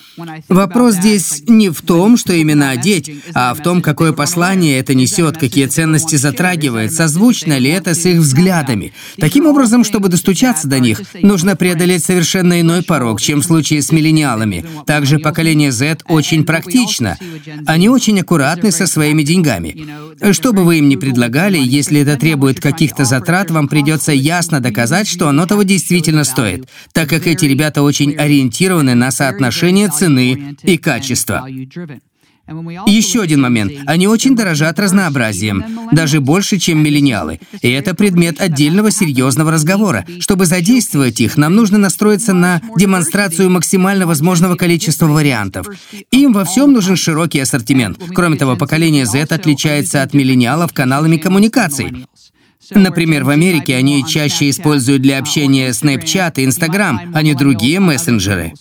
Вопрос 0.49 0.97
здесь 0.97 1.45
не 1.47 1.71
в 1.71 1.81
том, 1.83 2.17
что 2.17 2.33
именно 2.33 2.71
одеть, 2.71 3.23
а 3.35 3.55
в 3.55 3.63
том, 3.63 3.83
какое 3.83 4.13
послание 4.13 4.81
это 4.81 4.95
несет 4.95 5.28
поймет, 5.29 5.39
какие 5.39 5.67
ценности 5.67 6.17
затрагивает, 6.17 6.93
созвучно 6.93 7.59
ли 7.59 7.71
это 7.71 7.95
с 7.95 8.07
их 8.07 8.19
взглядами. 8.21 8.93
Таким 9.19 9.47
образом, 9.47 9.85
чтобы 9.85 10.09
достучаться 10.09 10.69
до 10.69 10.81
них, 10.81 11.01
нужно 11.23 11.57
преодолеть 11.57 12.05
совершенно 12.05 12.61
иной 12.61 12.83
порог, 12.83 13.21
чем 13.21 13.41
в 13.41 13.45
случае 13.45 13.83
с 13.83 13.93
миллениалами. 13.93 14.65
Также 14.87 15.19
поколение 15.19 15.73
Z 15.73 15.99
очень 16.09 16.45
практично. 16.45 17.17
Они 17.67 17.89
очень 17.89 18.21
аккуратны 18.21 18.71
со 18.71 18.87
своими 18.87 19.23
деньгами. 19.23 19.87
Что 20.33 20.53
бы 20.53 20.65
вы 20.65 20.79
им 20.79 20.89
ни 20.89 20.97
предлагали, 20.97 21.59
если 21.59 22.01
это 22.01 22.17
требует 22.17 22.61
каких-то 22.61 23.05
затрат, 23.05 23.51
вам 23.51 23.69
придется 23.69 24.13
ясно 24.13 24.61
доказать, 24.61 25.09
что 25.09 25.29
оно 25.29 25.47
того 25.47 25.63
действительно 25.63 26.25
стоит, 26.25 26.69
так 26.93 27.09
как 27.09 27.27
эти 27.27 27.45
ребята 27.45 27.83
очень 27.83 28.15
ориентированы 28.17 28.95
на 28.95 29.11
соотношение 29.11 29.89
цены 29.89 30.57
и 30.63 30.77
качества. 30.77 31.47
Еще 32.87 33.21
один 33.21 33.43
момент. 33.43 33.73
Они 33.87 34.09
очень 34.09 34.35
дорожат 34.35 34.79
разнообразием, 34.79 35.65
даже 35.93 36.21
больше, 36.21 36.59
чем 36.59 36.83
миллениалы. 36.83 37.41
И 37.61 37.71
это 37.71 37.95
предмет 37.95 38.41
отдельного 38.41 38.91
серьезного 38.91 39.53
разговора. 39.53 40.07
Чтобы 40.21 40.47
задействовать 40.47 41.21
их, 41.21 41.37
нам 41.37 41.55
нужно 41.55 41.79
настроиться 41.79 42.33
на 42.33 42.63
демонстрацию 42.77 43.51
максимально 43.51 44.07
возможного 44.07 44.57
количества 44.57 45.07
вариантов. 45.07 45.67
Им 46.11 46.33
во 46.33 46.45
всем 46.45 46.73
нужен 46.73 46.97
широкий 46.97 47.41
ассортимент. 47.41 48.01
Кроме 48.15 48.37
того, 48.37 48.57
поколение 48.57 49.05
Z 49.05 49.27
отличается 49.31 50.03
от 50.03 50.15
миллениалов 50.15 50.73
каналами 50.73 51.19
коммуникаций. 51.19 52.07
Например, 52.75 53.25
в 53.25 53.31
Америке 53.31 53.77
они 53.77 54.05
чаще 54.07 54.51
используют 54.51 55.03
для 55.03 55.19
общения 55.19 55.71
Snapchat 55.71 56.35
и 56.37 56.45
Instagram, 56.45 57.13
а 57.15 57.23
не 57.23 57.35
другие 57.35 57.81
мессенджеры. 57.81 58.53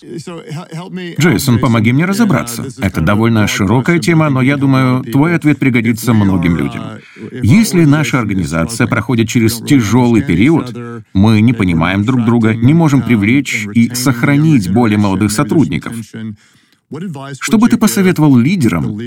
Джейсон, 1.19 1.59
помоги 1.59 1.91
мне 1.91 2.05
разобраться. 2.05 2.65
Это 2.81 3.01
довольно 3.01 3.47
широкая 3.47 3.99
тема, 3.99 4.29
но 4.29 4.41
я 4.41 4.57
думаю, 4.57 5.03
твой 5.03 5.35
ответ 5.35 5.59
пригодится 5.59 6.13
многим 6.13 6.57
людям. 6.57 6.83
Если 7.31 7.85
наша 7.85 8.19
организация 8.19 8.87
проходит 8.87 9.27
через 9.27 9.57
тяжелый 9.57 10.21
период, 10.21 10.75
мы 11.13 11.41
не 11.41 11.53
понимаем 11.53 12.03
друг 12.03 12.25
друга, 12.25 12.53
не 12.53 12.73
можем 12.73 13.01
привлечь 13.01 13.67
и 13.73 13.93
сохранить 13.93 14.71
более 14.71 14.97
молодых 14.97 15.31
сотрудников. 15.31 15.93
Что 17.41 17.57
бы 17.57 17.67
ты 17.69 17.77
посоветовал 17.77 18.37
лидерам, 18.37 18.97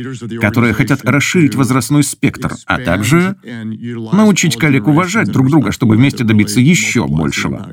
которые 0.40 0.74
хотят 0.74 1.02
расширить 1.04 1.54
возрастной 1.54 2.02
спектр, 2.02 2.54
а 2.66 2.78
также 2.78 3.36
научить 4.12 4.56
коллег 4.56 4.86
уважать 4.86 5.30
друг 5.30 5.48
друга, 5.48 5.72
чтобы 5.72 5.96
вместе 5.96 6.24
добиться 6.24 6.60
еще 6.60 7.06
большего? 7.06 7.70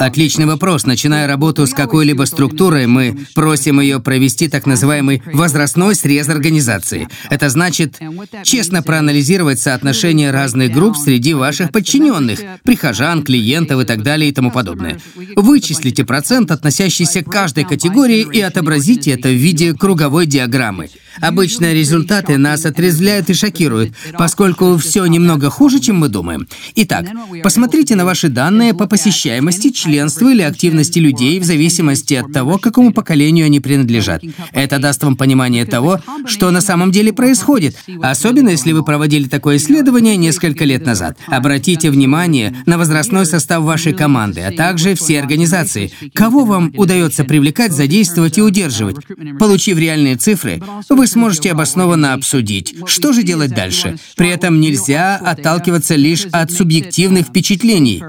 Отличный 0.00 0.46
вопрос. 0.46 0.86
Начиная 0.86 1.26
работу 1.26 1.66
с 1.66 1.74
какой-либо 1.74 2.24
структурой, 2.24 2.86
мы 2.86 3.18
просим 3.34 3.80
ее 3.80 4.00
провести 4.00 4.48
так 4.48 4.64
называемый 4.64 5.22
возрастной 5.26 5.94
срез 5.94 6.26
организации. 6.30 7.06
Это 7.28 7.50
значит 7.50 7.98
честно 8.42 8.82
проанализировать 8.82 9.60
соотношение 9.60 10.30
разных 10.30 10.72
групп 10.72 10.96
среди 10.96 11.34
ваших 11.34 11.70
подчиненных, 11.70 12.40
прихожан, 12.64 13.22
клиентов 13.22 13.82
и 13.82 13.84
так 13.84 14.02
далее 14.02 14.30
и 14.30 14.32
тому 14.32 14.50
подобное. 14.50 14.98
Вычислите 15.36 16.06
процент, 16.06 16.50
относящийся 16.50 17.22
к 17.22 17.30
каждой 17.30 17.64
категории, 17.64 18.26
и 18.32 18.40
отобразите 18.40 19.10
это 19.10 19.28
в 19.28 19.34
виде 19.34 19.74
круговой 19.74 20.24
диаграммы. 20.24 20.88
Обычно 21.20 21.72
результаты 21.72 22.38
нас 22.38 22.64
отрезвляют 22.64 23.30
и 23.30 23.34
шокируют, 23.34 23.92
поскольку 24.18 24.76
все 24.76 25.06
немного 25.06 25.50
хуже, 25.50 25.80
чем 25.80 25.98
мы 25.98 26.08
думаем. 26.08 26.46
Итак, 26.76 27.06
посмотрите 27.42 27.96
на 27.96 28.04
ваши 28.04 28.28
данные 28.28 28.74
по 28.74 28.86
посещаемости, 28.86 29.70
членству 29.70 30.28
или 30.28 30.42
активности 30.42 30.98
людей 30.98 31.40
в 31.40 31.44
зависимости 31.44 32.14
от 32.14 32.32
того, 32.32 32.58
к 32.58 32.62
какому 32.62 32.92
поколению 32.92 33.46
они 33.46 33.60
принадлежат. 33.60 34.22
Это 34.52 34.78
даст 34.78 35.02
вам 35.02 35.16
понимание 35.16 35.64
того, 35.64 36.00
что 36.26 36.50
на 36.50 36.60
самом 36.60 36.92
деле 36.92 37.12
происходит, 37.12 37.76
особенно 38.02 38.50
если 38.50 38.72
вы 38.72 38.84
проводили 38.84 39.28
такое 39.28 39.56
исследование 39.56 40.16
несколько 40.16 40.64
лет 40.64 40.84
назад. 40.86 41.18
Обратите 41.26 41.90
внимание 41.90 42.56
на 42.66 42.78
возрастной 42.78 43.26
состав 43.26 43.62
вашей 43.62 43.92
команды, 43.92 44.40
а 44.40 44.52
также 44.52 44.94
все 44.94 45.20
организации. 45.20 45.92
Кого 46.14 46.44
вам 46.44 46.72
удается 46.76 47.24
привлекать, 47.24 47.72
задействовать 47.72 48.38
и 48.38 48.42
удерживать? 48.42 48.96
Получив 49.38 49.78
реальные 49.78 50.16
цифры, 50.16 50.62
вы 50.88 50.99
сможете 51.06 51.52
обоснованно 51.52 52.14
обсудить, 52.14 52.74
что 52.86 53.12
же 53.12 53.22
делать 53.22 53.54
дальше. 53.54 53.98
При 54.16 54.28
этом 54.28 54.60
нельзя 54.60 55.16
отталкиваться 55.16 55.94
лишь 55.94 56.26
от 56.32 56.50
субъективных 56.50 57.26
впечатлений. 57.28 58.02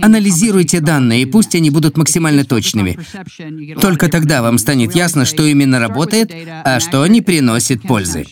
Анализируйте 0.00 0.80
данные, 0.80 1.22
и 1.22 1.26
пусть 1.26 1.54
они 1.54 1.70
будут 1.70 1.96
максимально 1.96 2.44
точными. 2.44 2.98
Только 3.80 4.08
тогда 4.08 4.42
вам 4.42 4.58
станет 4.58 4.94
ясно, 4.94 5.24
что 5.24 5.44
именно 5.44 5.78
работает, 5.78 6.30
а 6.64 6.80
что 6.80 7.06
не 7.06 7.22
приносит 7.22 7.82
пользы. 7.82 8.26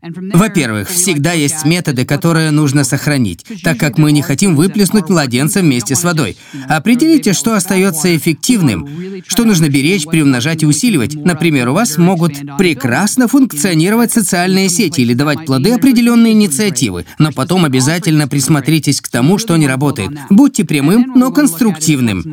Во-первых, 0.00 0.88
всегда 0.88 1.32
есть 1.32 1.64
методы, 1.64 2.04
которые 2.04 2.52
нужно 2.52 2.84
сохранить, 2.84 3.44
так 3.64 3.78
как 3.78 3.98
мы 3.98 4.12
не 4.12 4.22
хотим 4.22 4.54
выплеснуть 4.54 5.08
младенца 5.08 5.60
вместе 5.60 5.96
с 5.96 6.04
водой. 6.04 6.36
Определите, 6.68 7.32
что 7.32 7.54
остается 7.54 8.16
эффективным, 8.16 8.88
что 9.26 9.44
нужно 9.44 9.68
беречь, 9.68 10.04
приумножать 10.04 10.62
и 10.62 10.66
усиливать. 10.66 11.16
Например, 11.16 11.70
у 11.70 11.72
вас 11.72 11.98
могут 11.98 12.34
прекрасно 12.56 13.26
функционировать 13.26 14.12
социальные 14.12 14.68
сети 14.68 15.00
или 15.00 15.14
давать 15.14 15.44
плоды 15.44 15.72
определенные 15.72 16.32
инициативы, 16.32 17.04
но 17.18 17.32
потом 17.32 17.64
обязательно 17.64 18.28
присмотритесь 18.28 19.00
к 19.00 19.08
тому, 19.08 19.36
что 19.36 19.56
не 19.56 19.66
работает. 19.66 20.10
Будьте 20.30 20.64
прямым, 20.64 21.12
но 21.16 21.32
конструктивным. 21.32 22.24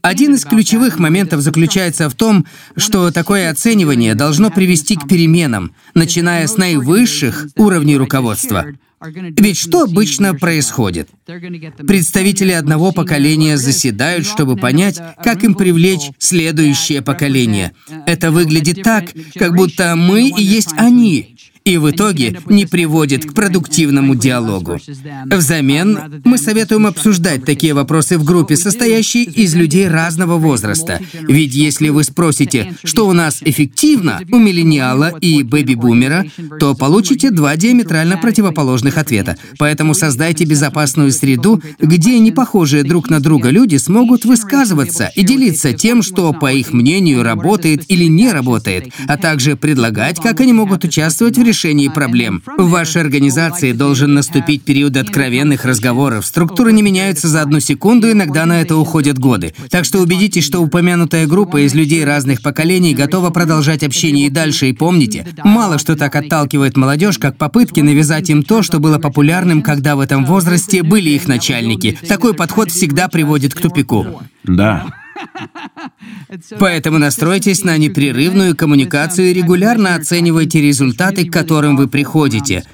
Один 0.00 0.36
из 0.36 0.46
ключевых 0.46 0.98
моментов 0.98 1.42
заключается 1.42 2.08
в 2.08 2.14
том, 2.14 2.46
что 2.78 3.10
такое 3.10 3.50
оценивание 3.50 4.14
должно 4.14 4.50
привести 4.50 4.96
к 4.96 5.06
переменам, 5.06 5.74
начиная 5.92 6.46
с 6.46 6.61
наивысших 6.62 7.48
уровней 7.56 7.96
руководства. 7.96 8.66
Ведь 9.04 9.58
что 9.58 9.82
обычно 9.82 10.32
происходит? 10.34 11.08
Представители 11.88 12.52
одного 12.52 12.92
поколения 12.92 13.56
заседают, 13.56 14.24
чтобы 14.26 14.56
понять, 14.56 15.00
как 15.24 15.42
им 15.42 15.54
привлечь 15.54 16.10
следующее 16.18 17.02
поколение. 17.02 17.72
Это 18.06 18.30
выглядит 18.30 18.82
так, 18.84 19.06
как 19.34 19.56
будто 19.56 19.96
мы 19.96 20.28
и 20.28 20.42
есть 20.42 20.72
они, 20.76 21.36
и 21.64 21.78
в 21.78 21.90
итоге 21.90 22.38
не 22.46 22.66
приводит 22.66 23.24
к 23.24 23.34
продуктивному 23.34 24.14
диалогу. 24.14 24.78
Взамен 25.26 26.22
мы 26.24 26.38
советуем 26.38 26.86
обсуждать 26.86 27.44
такие 27.44 27.74
вопросы 27.74 28.18
в 28.18 28.24
группе, 28.24 28.56
состоящей 28.56 29.24
из 29.24 29.54
людей 29.54 29.88
разного 29.88 30.36
возраста. 30.36 31.00
Ведь 31.28 31.54
если 31.54 31.88
вы 31.88 32.04
спросите, 32.04 32.74
что 32.84 33.06
у 33.06 33.12
нас 33.12 33.38
эффективно 33.44 34.20
у 34.30 34.38
миллениала 34.38 35.16
и 35.20 35.42
бэби-бумера, 35.42 36.26
то 36.58 36.74
получите 36.74 37.30
два 37.30 37.56
диаметрально 37.56 38.16
противоположных 38.16 38.98
ответа. 38.98 39.36
Поэтому 39.58 39.94
создайте 39.94 40.44
безопасную 40.44 41.12
среду, 41.12 41.62
где 41.78 42.18
не 42.18 42.32
похожие 42.32 42.82
друг 42.82 43.10
на 43.10 43.20
друга 43.20 43.50
люди 43.50 43.76
смогут 43.76 44.24
высказываться 44.24 45.10
и 45.14 45.22
делиться 45.22 45.72
тем, 45.72 46.02
что, 46.02 46.32
по 46.32 46.52
их 46.52 46.72
мнению, 46.72 47.22
работает 47.22 47.84
или 47.88 48.04
не 48.04 48.32
работает, 48.32 48.92
а 49.06 49.16
также 49.16 49.56
предлагать, 49.56 50.20
как 50.20 50.40
они 50.40 50.52
могут 50.52 50.84
участвовать 50.84 51.38
в 51.38 51.42
решении 51.52 51.88
проблем. 51.88 52.42
В 52.56 52.70
вашей 52.70 53.02
организации 53.02 53.72
должен 53.72 54.14
наступить 54.14 54.62
период 54.62 54.96
откровенных 54.96 55.66
разговоров. 55.66 56.24
Структуры 56.24 56.72
не 56.72 56.80
меняются 56.80 57.28
за 57.28 57.42
одну 57.42 57.60
секунду, 57.60 58.10
иногда 58.10 58.46
на 58.46 58.62
это 58.62 58.74
уходят 58.76 59.18
годы. 59.18 59.54
Так 59.68 59.84
что 59.84 59.98
убедитесь, 59.98 60.46
что 60.46 60.60
упомянутая 60.60 61.26
группа 61.26 61.66
из 61.66 61.74
людей 61.74 62.06
разных 62.06 62.40
поколений 62.40 62.94
готова 62.94 63.28
продолжать 63.28 63.82
общение 63.82 64.28
и 64.28 64.30
дальше. 64.30 64.70
И 64.70 64.72
помните, 64.72 65.26
мало 65.44 65.76
что 65.76 65.94
так 65.94 66.16
отталкивает 66.16 66.78
молодежь, 66.78 67.18
как 67.18 67.36
попытки 67.36 67.80
навязать 67.80 68.30
им 68.30 68.42
то, 68.42 68.62
что 68.62 68.78
было 68.78 68.98
популярным, 68.98 69.60
когда 69.60 69.94
в 69.94 70.00
этом 70.00 70.24
возрасте 70.24 70.82
были 70.82 71.10
их 71.10 71.28
начальники. 71.28 71.98
Такой 72.08 72.32
подход 72.32 72.70
всегда 72.70 73.08
приводит 73.08 73.52
к 73.52 73.60
тупику. 73.60 74.22
Да. 74.44 74.86
Поэтому 76.58 76.98
настройтесь 76.98 77.64
на 77.64 77.76
непрерывную 77.76 78.56
коммуникацию 78.56 79.30
и 79.30 79.32
регулярно 79.32 79.94
оценивайте 79.94 80.60
результаты, 80.60 81.26
к 81.26 81.32
которым 81.32 81.76
вы 81.76 81.88
приходите. 81.88 82.64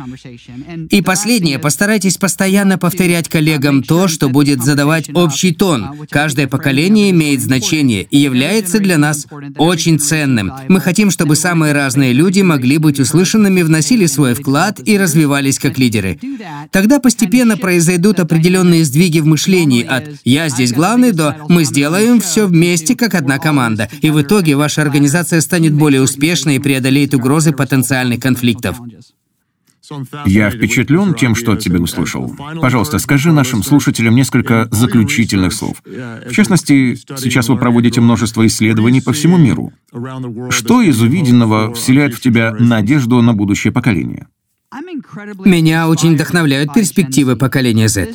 И 0.90 1.02
последнее, 1.02 1.58
постарайтесь 1.58 2.16
постоянно 2.16 2.78
повторять 2.78 3.28
коллегам 3.28 3.82
то, 3.82 4.08
что 4.08 4.28
будет 4.28 4.62
задавать 4.62 5.10
общий 5.14 5.52
тон. 5.52 6.06
Каждое 6.10 6.46
поколение 6.46 7.10
имеет 7.10 7.40
значение 7.42 8.04
и 8.04 8.18
является 8.18 8.78
для 8.78 8.98
нас 8.98 9.26
очень 9.56 9.98
ценным. 9.98 10.52
Мы 10.68 10.80
хотим, 10.80 11.10
чтобы 11.10 11.36
самые 11.36 11.72
разные 11.72 12.12
люди 12.12 12.40
могли 12.40 12.78
быть 12.78 13.00
услышанными, 13.00 13.62
вносили 13.62 14.06
свой 14.06 14.34
вклад 14.34 14.80
и 14.84 14.96
развивались 14.96 15.58
как 15.58 15.78
лидеры. 15.78 16.18
Тогда 16.70 17.00
постепенно 17.00 17.56
произойдут 17.56 18.20
определенные 18.20 18.84
сдвиги 18.84 19.20
в 19.20 19.26
мышлении 19.26 19.84
от 19.84 20.04
«я 20.24 20.48
здесь 20.48 20.72
главный» 20.72 21.12
до 21.12 21.36
«мы 21.48 21.64
сделаем 21.64 22.20
все 22.20 22.27
вместе 22.36 22.94
как 22.94 23.14
одна 23.14 23.38
команда, 23.38 23.88
и 24.00 24.10
в 24.10 24.20
итоге 24.20 24.56
ваша 24.56 24.82
организация 24.82 25.40
станет 25.40 25.74
более 25.74 26.02
успешной 26.02 26.56
и 26.56 26.58
преодолеет 26.58 27.14
угрозы 27.14 27.52
потенциальных 27.52 28.20
конфликтов. 28.20 28.76
Я 30.26 30.50
впечатлен 30.50 31.14
тем, 31.14 31.34
что 31.34 31.52
от 31.52 31.60
тебя 31.60 31.80
услышал. 31.80 32.34
Пожалуйста, 32.60 32.98
скажи 32.98 33.32
нашим 33.32 33.62
слушателям 33.62 34.14
несколько 34.14 34.68
заключительных 34.70 35.52
слов. 35.52 35.82
В 35.84 36.30
частности, 36.32 36.96
сейчас 37.16 37.48
вы 37.48 37.56
проводите 37.56 38.00
множество 38.00 38.46
исследований 38.46 39.00
по 39.00 39.12
всему 39.12 39.38
миру. 39.38 39.72
Что 40.50 40.82
из 40.82 41.00
увиденного 41.00 41.72
вселяет 41.72 42.14
в 42.14 42.20
тебя 42.20 42.54
надежду 42.58 43.22
на 43.22 43.32
будущее 43.32 43.72
поколение? 43.72 44.26
Меня 44.70 45.88
очень 45.88 46.12
вдохновляют 46.12 46.74
перспективы 46.74 47.36
поколения 47.36 47.88
Z. 47.88 48.12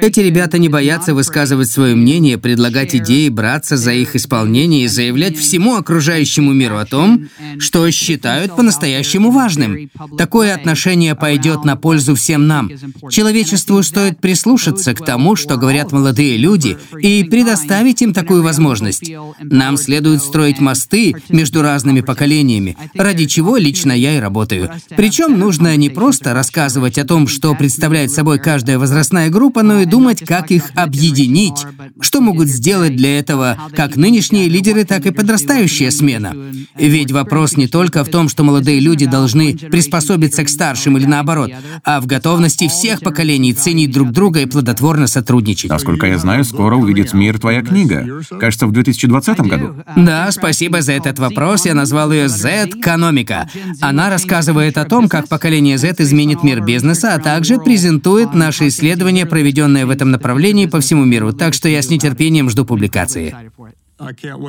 Эти 0.00 0.20
ребята 0.20 0.56
не 0.56 0.68
боятся 0.68 1.14
высказывать 1.14 1.68
свое 1.68 1.96
мнение, 1.96 2.38
предлагать 2.38 2.94
идеи, 2.94 3.28
браться 3.28 3.76
за 3.76 3.92
их 3.92 4.14
исполнение 4.14 4.84
и 4.84 4.86
заявлять 4.86 5.36
всему 5.36 5.74
окружающему 5.74 6.52
миру 6.52 6.76
о 6.76 6.84
том, 6.86 7.28
что 7.58 7.90
считают 7.90 8.54
по-настоящему 8.54 9.32
важным. 9.32 9.90
Такое 10.16 10.54
отношение 10.54 11.16
пойдет 11.16 11.64
на 11.64 11.74
пользу 11.74 12.14
всем 12.14 12.46
нам. 12.46 12.70
Человечеству 13.10 13.82
стоит 13.82 14.20
прислушаться 14.20 14.94
к 14.94 15.04
тому, 15.04 15.34
что 15.34 15.56
говорят 15.56 15.90
молодые 15.90 16.36
люди, 16.36 16.78
и 17.00 17.24
предоставить 17.24 18.00
им 18.02 18.14
такую 18.14 18.44
возможность. 18.44 19.10
Нам 19.40 19.76
следует 19.76 20.22
строить 20.22 20.60
мосты 20.60 21.16
между 21.30 21.62
разными 21.62 22.00
поколениями, 22.00 22.76
ради 22.94 23.26
чего 23.26 23.56
лично 23.56 23.90
я 23.90 24.16
и 24.16 24.20
работаю. 24.20 24.70
Причем 24.96 25.36
нужно 25.36 25.76
не 25.76 25.95
просто 25.96 26.34
рассказывать 26.34 26.98
о 26.98 27.06
том, 27.06 27.26
что 27.26 27.54
представляет 27.54 28.12
собой 28.12 28.38
каждая 28.38 28.78
возрастная 28.78 29.30
группа, 29.30 29.62
но 29.62 29.80
и 29.80 29.86
думать, 29.86 30.22
как 30.26 30.50
их 30.50 30.70
объединить. 30.74 31.64
Что 32.00 32.20
могут 32.20 32.48
сделать 32.48 32.96
для 32.96 33.18
этого 33.18 33.56
как 33.74 33.96
нынешние 33.96 34.46
лидеры, 34.50 34.84
так 34.84 35.06
и 35.06 35.10
подрастающая 35.10 35.90
смена. 35.90 36.36
Ведь 36.76 37.12
вопрос 37.12 37.56
не 37.56 37.66
только 37.66 38.04
в 38.04 38.10
том, 38.10 38.28
что 38.28 38.44
молодые 38.44 38.78
люди 38.78 39.06
должны 39.06 39.56
приспособиться 39.56 40.44
к 40.44 40.50
старшим 40.50 40.98
или 40.98 41.06
наоборот, 41.06 41.50
а 41.82 42.02
в 42.02 42.06
готовности 42.06 42.68
всех 42.68 43.00
поколений 43.00 43.54
ценить 43.54 43.90
друг 43.90 44.10
друга 44.10 44.40
и 44.40 44.46
плодотворно 44.46 45.06
сотрудничать. 45.06 45.70
Насколько 45.70 46.08
я 46.08 46.18
знаю, 46.18 46.44
скоро 46.44 46.76
увидит 46.76 47.14
мир 47.14 47.38
твоя 47.38 47.62
книга. 47.62 48.20
Кажется, 48.38 48.66
в 48.66 48.72
2020 48.72 49.40
году. 49.40 49.76
Да, 49.96 50.30
спасибо 50.30 50.82
за 50.82 50.92
этот 50.92 51.18
вопрос. 51.18 51.64
Я 51.64 51.72
назвал 51.72 52.12
ее 52.12 52.28
Z-экономика. 52.28 53.48
Она 53.80 54.10
рассказывает 54.10 54.76
о 54.76 54.84
том, 54.84 55.08
как 55.08 55.28
поколение 55.28 55.78
Z 55.78 55.85
изменит 56.00 56.42
мир 56.42 56.60
бизнеса, 56.62 57.14
а 57.14 57.18
также 57.18 57.58
презентует 57.58 58.34
наши 58.34 58.68
исследования, 58.68 59.26
проведенные 59.26 59.86
в 59.86 59.90
этом 59.90 60.10
направлении 60.10 60.66
по 60.66 60.80
всему 60.80 61.04
миру. 61.04 61.32
Так 61.32 61.54
что 61.54 61.68
я 61.68 61.82
с 61.82 61.90
нетерпением 61.90 62.50
жду 62.50 62.64
публикации. 62.64 63.34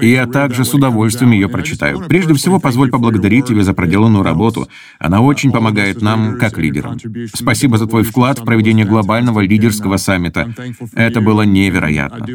И 0.02 0.10
я 0.10 0.28
также 0.28 0.66
с 0.66 0.74
удовольствием 0.74 1.32
ее 1.32 1.48
прочитаю. 1.48 2.02
Прежде 2.08 2.34
всего, 2.34 2.60
позволь 2.60 2.90
поблагодарить 2.90 3.46
тебя 3.46 3.64
за 3.64 3.74
проделанную 3.74 4.24
работу. 4.24 4.68
Она 5.00 5.22
очень 5.22 5.52
помогает 5.52 6.02
нам, 6.02 6.38
как 6.38 6.58
лидерам. 6.58 6.98
Спасибо 7.34 7.78
за 7.78 7.88
твой 7.88 8.04
вклад 8.04 8.40
в 8.40 8.44
проведение 8.44 8.86
глобального 8.86 9.40
лидерского 9.40 9.98
саммита. 9.98 10.54
Это 10.94 11.22
было 11.22 11.44
невероятно. 11.44 12.26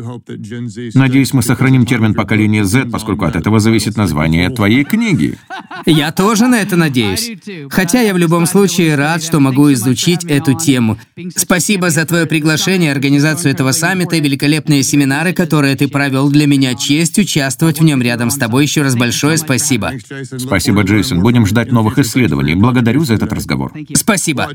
Надеюсь, 0.94 1.34
мы 1.34 1.42
сохраним 1.42 1.84
термин 1.84 2.14
поколения 2.14 2.64
Z, 2.64 2.86
поскольку 2.86 3.26
от 3.26 3.36
этого 3.36 3.60
зависит 3.60 3.96
название 3.96 4.48
твоей 4.48 4.84
книги. 4.84 5.36
Я 5.84 6.12
тоже 6.12 6.46
на 6.46 6.60
это 6.62 6.76
надеюсь. 6.76 7.32
Хотя 7.68 8.00
я 8.00 8.14
в 8.14 8.18
любом 8.18 8.46
случае 8.46 8.94
рад, 8.94 9.22
что 9.22 9.38
могу 9.38 9.70
изучить 9.72 10.24
эту 10.24 10.54
тему. 10.54 10.98
Спасибо 11.36 11.90
за 11.90 12.06
твое 12.06 12.24
приглашение, 12.24 12.90
организацию 12.90 13.52
этого 13.52 13.72
саммита 13.72 14.16
и 14.16 14.20
великолепные 14.20 14.82
семинары, 14.82 15.34
которые 15.34 15.76
ты 15.76 15.88
провел 15.88 16.30
для 16.30 16.46
меня. 16.46 16.74
Честь 16.74 17.01
честь 17.03 17.18
участвовать 17.18 17.80
в 17.80 17.84
нем 17.84 18.00
рядом 18.00 18.30
с 18.30 18.36
тобой. 18.36 18.62
Еще 18.62 18.82
раз 18.82 18.94
большое 18.94 19.36
спасибо. 19.36 19.92
Спасибо, 20.38 20.82
Джейсон. 20.82 21.20
Будем 21.20 21.46
ждать 21.46 21.72
новых 21.72 21.98
исследований. 21.98 22.55
Благодарю 22.55 23.05
за 23.05 23.14
этот 23.14 23.32
разговор. 23.32 23.72
Спасибо. 23.94 24.50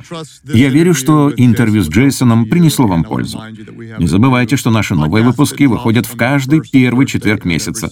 Я 0.45 0.69
верю, 0.69 0.93
что 0.93 1.33
интервью 1.35 1.83
с 1.83 1.89
Джейсоном 1.89 2.45
принесло 2.45 2.87
вам 2.87 3.03
пользу. 3.03 3.41
Не 3.99 4.07
забывайте, 4.07 4.55
что 4.55 4.69
наши 4.69 4.95
новые 4.95 5.25
выпуски 5.25 5.63
выходят 5.63 6.05
в 6.05 6.15
каждый 6.15 6.61
первый 6.61 7.05
четверг 7.05 7.43
месяца. 7.43 7.91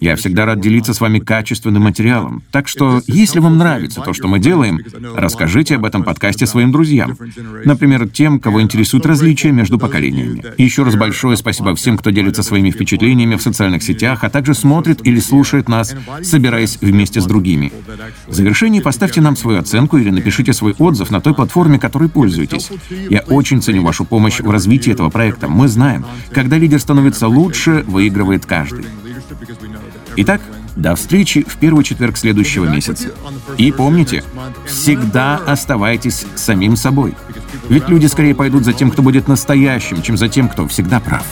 Я 0.00 0.16
всегда 0.16 0.46
рад 0.46 0.60
делиться 0.60 0.94
с 0.94 1.00
вами 1.00 1.20
качественным 1.20 1.82
материалом. 1.82 2.42
Так 2.50 2.66
что, 2.66 3.02
если 3.06 3.38
вам 3.38 3.58
нравится 3.58 4.00
то, 4.00 4.12
что 4.12 4.26
мы 4.26 4.40
делаем, 4.40 4.80
расскажите 5.14 5.76
об 5.76 5.84
этом 5.84 6.02
подкасте 6.02 6.46
своим 6.46 6.72
друзьям. 6.72 7.16
Например, 7.64 8.08
тем, 8.08 8.40
кого 8.40 8.62
интересуют 8.62 9.06
различия 9.06 9.52
между 9.52 9.78
поколениями. 9.78 10.42
И 10.56 10.64
еще 10.64 10.82
раз 10.82 10.96
большое 10.96 11.36
спасибо 11.36 11.74
всем, 11.76 11.98
кто 11.98 12.10
делится 12.10 12.42
своими 12.42 12.70
впечатлениями 12.70 13.36
в 13.36 13.42
социальных 13.44 13.82
сетях, 13.82 14.24
а 14.24 14.30
также 14.30 14.54
смотрит 14.54 15.06
или 15.06 15.20
слушает 15.20 15.68
нас, 15.68 15.94
собираясь 16.22 16.78
вместе 16.80 17.20
с 17.20 17.26
другими. 17.26 17.72
В 18.26 18.34
завершении 18.34 18.80
поставьте 18.80 19.20
нам 19.20 19.36
свою 19.36 19.60
оценку 19.60 19.96
или 19.98 20.10
напишите 20.10 20.52
свой 20.52 20.74
отзыв 20.78 21.10
на 21.10 21.20
той 21.20 21.34
платформе, 21.34 21.78
которой 21.78 22.08
пользуетесь. 22.08 22.70
Я 22.90 23.20
очень 23.20 23.62
ценю 23.62 23.82
вашу 23.82 24.04
помощь 24.04 24.40
в 24.40 24.50
развитии 24.50 24.92
этого 24.92 25.10
проекта. 25.10 25.48
Мы 25.48 25.68
знаем, 25.68 26.04
когда 26.32 26.58
лидер 26.58 26.80
становится 26.80 27.28
лучше, 27.28 27.84
выигрывает 27.86 28.46
каждый. 28.46 28.86
Итак, 30.16 30.40
до 30.76 30.94
встречи 30.94 31.44
в 31.46 31.56
первый 31.56 31.84
четверг 31.84 32.16
следующего 32.16 32.66
месяца. 32.66 33.08
И 33.58 33.70
помните, 33.72 34.24
всегда 34.66 35.36
оставайтесь 35.36 36.26
самим 36.34 36.76
собой. 36.76 37.14
Ведь 37.68 37.88
люди 37.88 38.06
скорее 38.06 38.34
пойдут 38.34 38.64
за 38.64 38.72
тем, 38.72 38.90
кто 38.90 39.02
будет 39.02 39.28
настоящим, 39.28 40.02
чем 40.02 40.16
за 40.16 40.28
тем, 40.28 40.48
кто 40.48 40.66
всегда 40.66 41.00
прав. 41.00 41.24